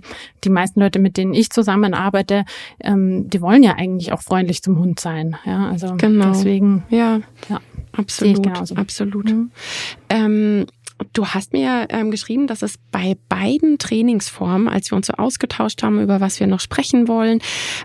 [0.44, 2.44] die meisten Leute, mit denen ich zusammenarbeite,
[2.80, 5.36] ähm, die wollen ja eigentlich auch freundlich zum Hund sein.
[5.44, 6.32] Ja, also genau.
[6.32, 6.84] deswegen.
[6.90, 7.20] Ja.
[7.48, 7.60] ja.
[7.92, 9.30] Absolut, absolut.
[9.30, 9.50] Mhm.
[10.08, 10.66] Ähm,
[11.12, 15.82] du hast mir ähm, geschrieben, dass es bei beiden Trainingsformen, als wir uns so ausgetauscht
[15.82, 17.40] haben, über was wir noch sprechen wollen,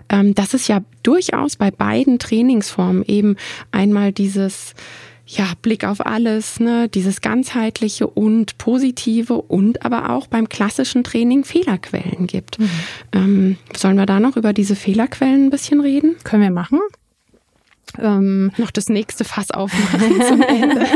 [0.08, 3.36] ähm, dass es ja durchaus bei beiden Trainingsformen eben
[3.70, 4.74] einmal dieses
[5.26, 11.44] ja, Blick auf alles, ne, dieses ganzheitliche und positive und aber auch beim klassischen Training
[11.44, 12.58] Fehlerquellen gibt.
[12.58, 12.70] Mhm.
[13.12, 16.16] Ähm, sollen wir da noch über diese Fehlerquellen ein bisschen reden?
[16.24, 16.80] Können wir machen.
[18.00, 20.86] Ähm, noch das nächste Fass aufmachen zum Ende.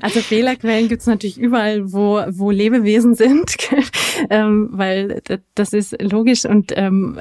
[0.00, 3.56] Also Fehlerquellen gibt es natürlich überall, wo, wo Lebewesen sind,
[4.30, 5.22] ähm, weil
[5.54, 7.20] das ist logisch und ähm,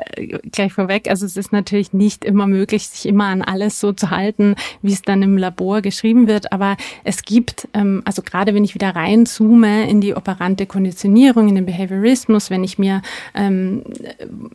[0.52, 4.10] gleich vorweg, also es ist natürlich nicht immer möglich, sich immer an alles so zu
[4.10, 8.64] halten, wie es dann im Labor geschrieben wird, aber es gibt, ähm, also gerade wenn
[8.64, 13.02] ich wieder reinzoome in die operante Konditionierung, in den Behaviorismus, wenn ich mir
[13.34, 13.84] ähm,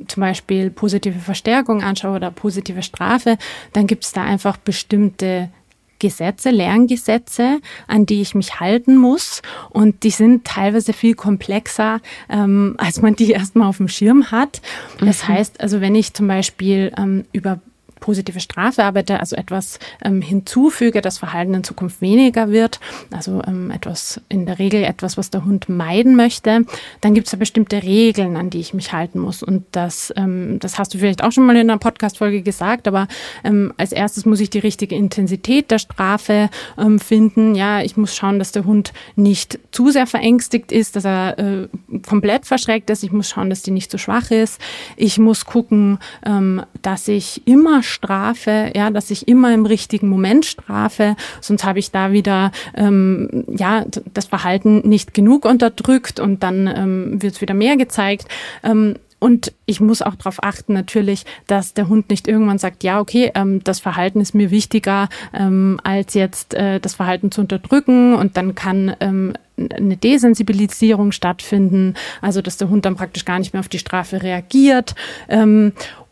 [0.07, 3.39] zum Beispiel positive Verstärkung anschaue oder positive Strafe,
[3.73, 5.51] dann gibt es da einfach bestimmte
[5.99, 9.43] Gesetze, Lerngesetze, an die ich mich halten muss.
[9.71, 14.61] Und die sind teilweise viel komplexer, ähm, als man die erstmal auf dem Schirm hat.
[15.01, 15.29] Das mhm.
[15.29, 17.61] heißt, also wenn ich zum Beispiel ähm, über
[18.01, 22.81] positive Strafe arbeite, also etwas ähm, hinzufüge, das Verhalten in Zukunft weniger wird,
[23.11, 26.65] also ähm, etwas in der Regel etwas, was der Hund meiden möchte,
[27.01, 29.43] dann gibt es da bestimmte Regeln, an die ich mich halten muss.
[29.43, 33.09] Und das, ähm, das hast du vielleicht auch schon mal in einer Podcast-Folge gesagt, aber
[33.45, 37.55] ähm, als erstes muss ich die richtige Intensität der Strafe ähm, finden.
[37.55, 41.69] Ja, ich muss schauen, dass der Hund nicht zu sehr verängstigt ist, dass er äh,
[42.07, 43.03] komplett verschreckt ist.
[43.03, 44.61] Ich muss schauen, dass die nicht zu schwach ist.
[44.97, 50.45] Ich muss gucken, ähm, dass ich immer strafe, ja, dass ich immer im richtigen Moment
[50.45, 53.85] strafe, sonst habe ich da wieder ähm, ja
[54.15, 58.27] das Verhalten nicht genug unterdrückt und dann ähm, wird es wieder mehr gezeigt.
[58.63, 63.01] Ähm, und ich muss auch darauf achten, natürlich, dass der Hund nicht irgendwann sagt, ja,
[63.01, 68.15] okay, ähm, das Verhalten ist mir wichtiger, ähm, als jetzt äh, das Verhalten zu unterdrücken.
[68.15, 73.53] Und dann kann ähm, eine Desensibilisierung stattfinden, also dass der Hund dann praktisch gar nicht
[73.53, 74.95] mehr auf die Strafe reagiert.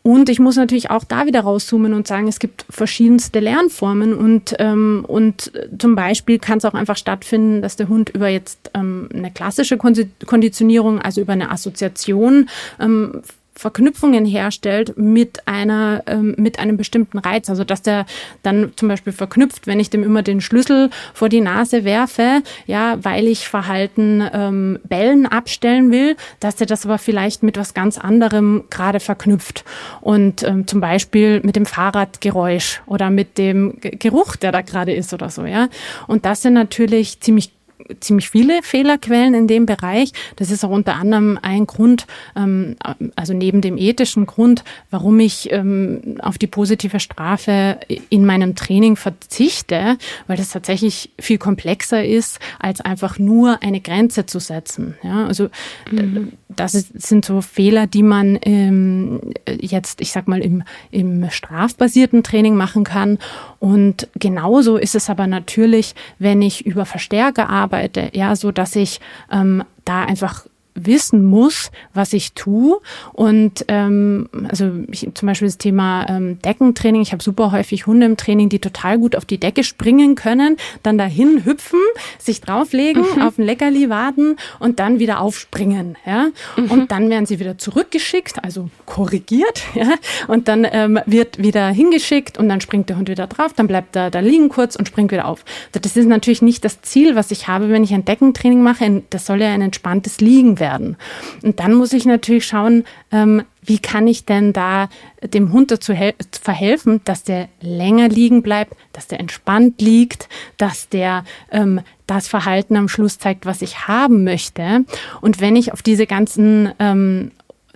[0.07, 4.55] Und ich muss natürlich auch da wieder rauszoomen und sagen, es gibt verschiedenste Lernformen und,
[4.57, 9.09] ähm, und zum Beispiel kann es auch einfach stattfinden, dass der Hund über jetzt ähm,
[9.13, 12.47] eine klassische Konditionierung, also über eine Assoziation
[12.79, 13.21] ähm,
[13.57, 18.05] Verknüpfungen herstellt mit einer ähm, mit einem bestimmten Reiz, also dass der
[18.43, 22.97] dann zum Beispiel verknüpft, wenn ich dem immer den Schlüssel vor die Nase werfe, ja,
[23.03, 27.97] weil ich Verhalten ähm, Bellen abstellen will, dass der das aber vielleicht mit was ganz
[27.97, 29.65] anderem gerade verknüpft
[30.01, 35.13] und ähm, zum Beispiel mit dem Fahrradgeräusch oder mit dem Geruch, der da gerade ist
[35.13, 35.69] oder so, ja.
[36.07, 37.56] Und das sind natürlich ziemlich
[37.99, 40.11] ziemlich viele Fehlerquellen in dem Bereich.
[40.35, 42.75] Das ist auch unter anderem ein Grund, ähm,
[43.15, 47.79] also neben dem ethischen Grund, warum ich ähm, auf die positive Strafe
[48.09, 54.25] in meinem Training verzichte, weil das tatsächlich viel komplexer ist, als einfach nur eine Grenze
[54.25, 54.95] zu setzen.
[55.03, 55.49] Ja, also
[55.91, 56.33] mhm.
[56.49, 62.55] das sind so Fehler, die man ähm, jetzt, ich sag mal, im, im strafbasierten Training
[62.55, 63.17] machen kann.
[63.59, 67.76] Und genauso ist es aber natürlich, wenn ich über Verstärker arbeite,
[68.13, 68.99] ja, so dass ich
[69.31, 70.47] ähm, da einfach
[70.85, 72.79] wissen muss, was ich tue.
[73.13, 77.01] Und ähm, also ich, zum Beispiel das Thema ähm, Deckentraining.
[77.01, 80.57] Ich habe super häufig Hunde im Training, die total gut auf die Decke springen können,
[80.83, 81.79] dann dahin hüpfen,
[82.19, 83.21] sich drauflegen, mhm.
[83.21, 85.97] auf ein Leckerli warten und dann wieder aufspringen.
[86.05, 86.27] Ja?
[86.55, 86.71] Mhm.
[86.71, 89.63] Und dann werden sie wieder zurückgeschickt, also korrigiert.
[89.77, 89.93] Ja?
[90.27, 93.95] Und dann ähm, wird wieder hingeschickt und dann springt der Hund wieder drauf, dann bleibt
[93.95, 95.45] er da liegen kurz und springt wieder auf.
[95.71, 99.03] Das ist natürlich nicht das Ziel, was ich habe, wenn ich ein Deckentraining mache.
[99.11, 100.97] Das soll ja ein entspanntes Liegen werden werden.
[101.43, 104.89] Und dann muss ich natürlich schauen, ähm, wie kann ich denn da
[105.23, 105.93] dem Hund dazu
[106.41, 112.75] verhelfen, dass der länger liegen bleibt, dass der entspannt liegt, dass der ähm, das Verhalten
[112.75, 114.85] am Schluss zeigt, was ich haben möchte.
[115.21, 117.31] Und wenn ich auf diese ganzen ähm,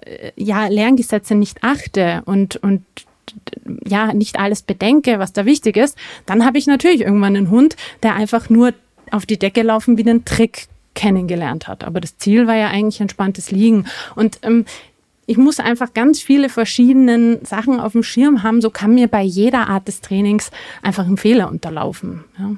[0.06, 2.84] äh, ja, Lerngesetze nicht achte und, und
[3.86, 7.76] ja, nicht alles bedenke, was da wichtig ist, dann habe ich natürlich irgendwann einen Hund,
[8.04, 8.74] der einfach nur
[9.12, 11.84] auf die Decke laufen wie einen Trick kennengelernt hat.
[11.84, 13.86] Aber das Ziel war ja eigentlich entspanntes Liegen.
[14.16, 14.66] Und ähm,
[15.26, 18.62] ich muss einfach ganz viele verschiedene Sachen auf dem Schirm haben.
[18.62, 22.24] So kann mir bei jeder Art des Trainings einfach ein Fehler unterlaufen.
[22.38, 22.52] Ja.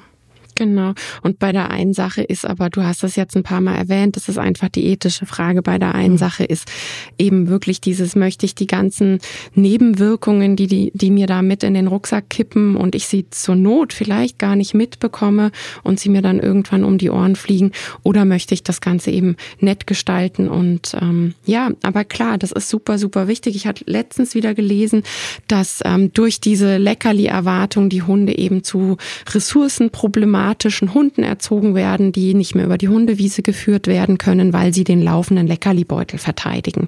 [0.56, 0.94] Genau.
[1.22, 4.16] Und bei der einen Sache ist aber, du hast das jetzt ein paar Mal erwähnt,
[4.16, 5.62] das ist einfach die ethische Frage.
[5.62, 6.18] Bei der einen mhm.
[6.20, 6.72] Sache ist
[7.18, 9.20] eben wirklich dieses, möchte ich die ganzen
[9.56, 13.56] Nebenwirkungen, die, die, die mir da mit in den Rucksack kippen und ich sie zur
[13.56, 15.52] Not vielleicht gar nicht mitbekomme
[15.84, 17.72] und sie mir dann irgendwann um die Ohren fliegen,
[18.04, 22.70] oder möchte ich das Ganze eben nett gestalten und ähm, ja, aber klar, das ist
[22.70, 23.56] super, super wichtig.
[23.56, 25.04] Ich hatte letztens wieder gelesen,
[25.48, 28.98] dass ähm, durch diese Leckerli-Erwartung die Hunde eben zu
[29.32, 34.74] Ressourcenproblematiken traumatischen Hunden erzogen werden, die nicht mehr über die Hundewiese geführt werden können, weil
[34.74, 36.88] sie den laufenden Leckerlibeutel verteidigen.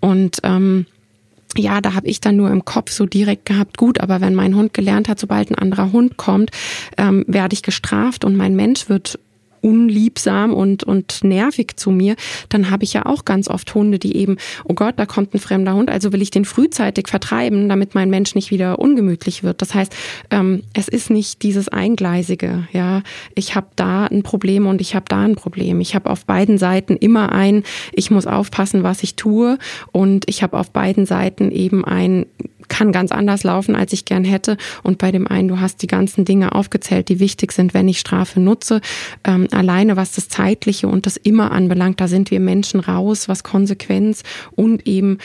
[0.00, 0.86] Und ähm,
[1.56, 4.54] ja, da habe ich dann nur im Kopf so direkt gehabt, gut, aber wenn mein
[4.54, 6.50] Hund gelernt hat, sobald ein anderer Hund kommt,
[6.96, 9.18] ähm, werde ich gestraft und mein Mensch wird
[9.64, 12.16] unliebsam und, und nervig zu mir,
[12.50, 15.40] dann habe ich ja auch ganz oft Hunde, die eben, oh Gott, da kommt ein
[15.40, 19.62] fremder Hund, also will ich den frühzeitig vertreiben, damit mein Mensch nicht wieder ungemütlich wird.
[19.62, 19.96] Das heißt,
[20.30, 23.02] ähm, es ist nicht dieses Eingleisige, ja.
[23.34, 25.80] Ich habe da ein Problem und ich habe da ein Problem.
[25.80, 27.62] Ich habe auf beiden Seiten immer ein,
[27.92, 29.58] ich muss aufpassen, was ich tue
[29.92, 32.26] und ich habe auf beiden Seiten eben ein
[32.68, 34.56] kann ganz anders laufen, als ich gern hätte.
[34.82, 38.00] Und bei dem einen, du hast die ganzen Dinge aufgezählt, die wichtig sind, wenn ich
[38.00, 38.80] Strafe nutze.
[39.24, 43.42] Ähm, alleine was das Zeitliche und das immer anbelangt, da sind wir Menschen raus, was
[43.42, 44.22] Konsequenz
[44.54, 45.18] und eben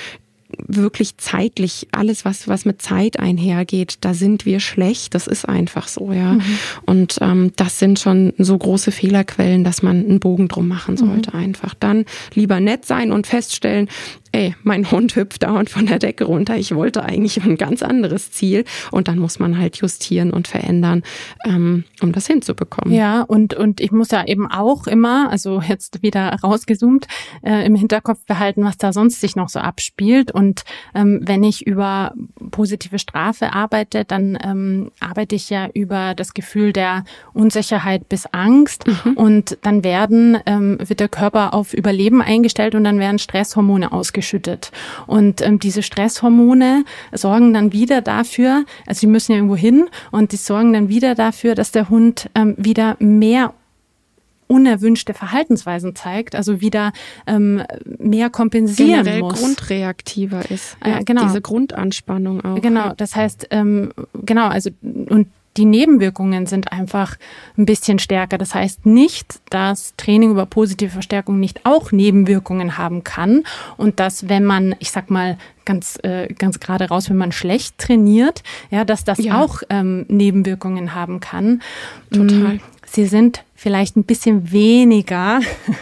[0.68, 5.14] wirklich zeitlich alles, was, was mit Zeit einhergeht, da sind wir schlecht.
[5.14, 6.34] Das ist einfach so, ja.
[6.34, 6.42] Mhm.
[6.86, 11.36] Und ähm, das sind schon so große Fehlerquellen, dass man einen Bogen drum machen sollte.
[11.36, 11.44] Mhm.
[11.44, 13.90] Einfach dann lieber nett sein und feststellen,
[14.32, 16.56] ey, mein Hund hüpft dauernd von der Decke runter.
[16.58, 18.64] Ich wollte eigentlich ein ganz anderes Ziel.
[18.92, 21.04] Und dann muss man halt justieren und verändern,
[21.46, 22.94] ähm, um das hinzubekommen.
[22.94, 27.08] Ja, und, und ich muss ja eben auch immer, also jetzt wieder rausgezoomt,
[27.42, 30.32] äh, im Hinterkopf behalten, was da sonst sich noch so abspielt.
[30.32, 30.64] Und
[30.94, 32.14] ähm, wenn ich über
[32.52, 37.04] positive Strafe arbeite, dann ähm, arbeite ich ja über das Gefühl der
[37.34, 38.86] Unsicherheit bis Angst.
[38.88, 39.14] Mhm.
[39.14, 44.19] Und dann werden, ähm, wird der Körper auf Überleben eingestellt und dann werden Stresshormone ausgeschüttet
[44.20, 44.72] ausgeschüttet.
[45.08, 50.32] Und ähm, diese Stresshormone sorgen dann wieder dafür, also die müssen ja irgendwo hin und
[50.32, 53.54] die sorgen dann wieder dafür, dass der Hund ähm, wieder mehr
[54.48, 56.92] unerwünschte Verhaltensweisen zeigt, also wieder
[57.28, 57.62] ähm,
[58.00, 59.40] mehr kompensieren Generell muss.
[59.40, 60.76] grundreaktiver ist.
[60.84, 61.24] Ja, äh, genau.
[61.24, 62.60] Diese Grundanspannung auch.
[62.60, 63.92] Genau, das heißt, ähm,
[64.26, 67.16] genau, also und die Nebenwirkungen sind einfach
[67.58, 68.38] ein bisschen stärker.
[68.38, 73.44] Das heißt nicht, dass Training über positive Verstärkung nicht auch Nebenwirkungen haben kann
[73.78, 77.78] und dass, wenn man, ich sag mal, ganz, äh, ganz gerade raus, wenn man schlecht
[77.78, 79.42] trainiert, ja, dass das ja.
[79.42, 81.62] auch ähm, Nebenwirkungen haben kann.
[82.12, 82.56] Total.
[82.56, 85.42] Mm, sie sind vielleicht ein bisschen weniger.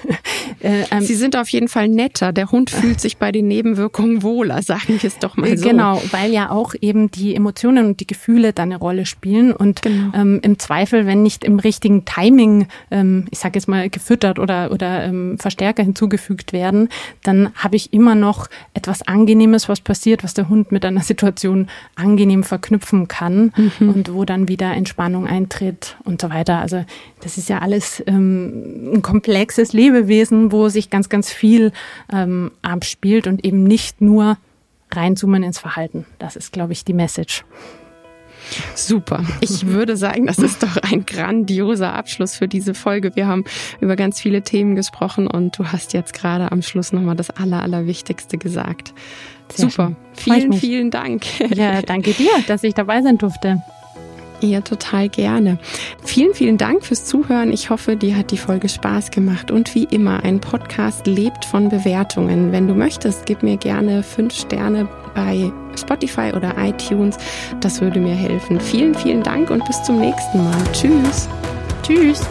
[0.61, 2.33] äh, ähm, Sie sind auf jeden Fall netter.
[2.33, 5.69] Der Hund fühlt sich bei den Nebenwirkungen wohler, sagen wir es doch mal so.
[5.69, 9.83] Genau, weil ja auch eben die Emotionen und die Gefühle da eine Rolle spielen und
[9.83, 10.11] genau.
[10.17, 14.71] ähm, im Zweifel, wenn nicht im richtigen Timing, ähm, ich sage jetzt mal gefüttert oder
[14.71, 16.89] oder ähm, Verstärker hinzugefügt werden,
[17.23, 21.67] dann habe ich immer noch etwas Angenehmes, was passiert, was der Hund mit einer Situation
[21.95, 23.89] angenehm verknüpfen kann mhm.
[23.89, 26.57] und wo dann wieder Entspannung eintritt und so weiter.
[26.57, 26.83] Also
[27.21, 31.73] das ist ja alles ähm, ein komplexes Lebewesen, wo sich ganz, ganz viel
[32.11, 34.37] ähm, abspielt und eben nicht nur
[34.91, 36.05] reinzoomen ins Verhalten.
[36.17, 37.43] Das ist, glaube ich, die Message.
[38.73, 39.25] Super.
[39.41, 43.13] Ich würde sagen, das ist doch ein grandioser Abschluss für diese Folge.
[43.17, 43.43] Wir haben
[43.81, 47.61] über ganz viele Themen gesprochen und du hast jetzt gerade am Schluss nochmal das Aller,
[47.61, 48.93] Allerwichtigste gesagt.
[49.53, 49.87] Sehr Super.
[50.17, 50.33] Schön.
[50.33, 51.25] Vielen, vielen Dank.
[51.53, 53.61] Ja, danke dir, dass ich dabei sein durfte.
[54.41, 55.57] Ja, total gerne.
[56.03, 57.51] Vielen, vielen Dank fürs Zuhören.
[57.51, 59.49] Ich hoffe, dir hat die Folge Spaß gemacht.
[59.49, 62.51] Und wie immer, ein Podcast lebt von Bewertungen.
[62.51, 67.17] Wenn du möchtest, gib mir gerne fünf Sterne bei Spotify oder iTunes.
[67.61, 68.59] Das würde mir helfen.
[68.59, 70.63] Vielen, vielen Dank und bis zum nächsten Mal.
[70.71, 71.27] Tschüss.
[71.81, 72.21] Tschüss.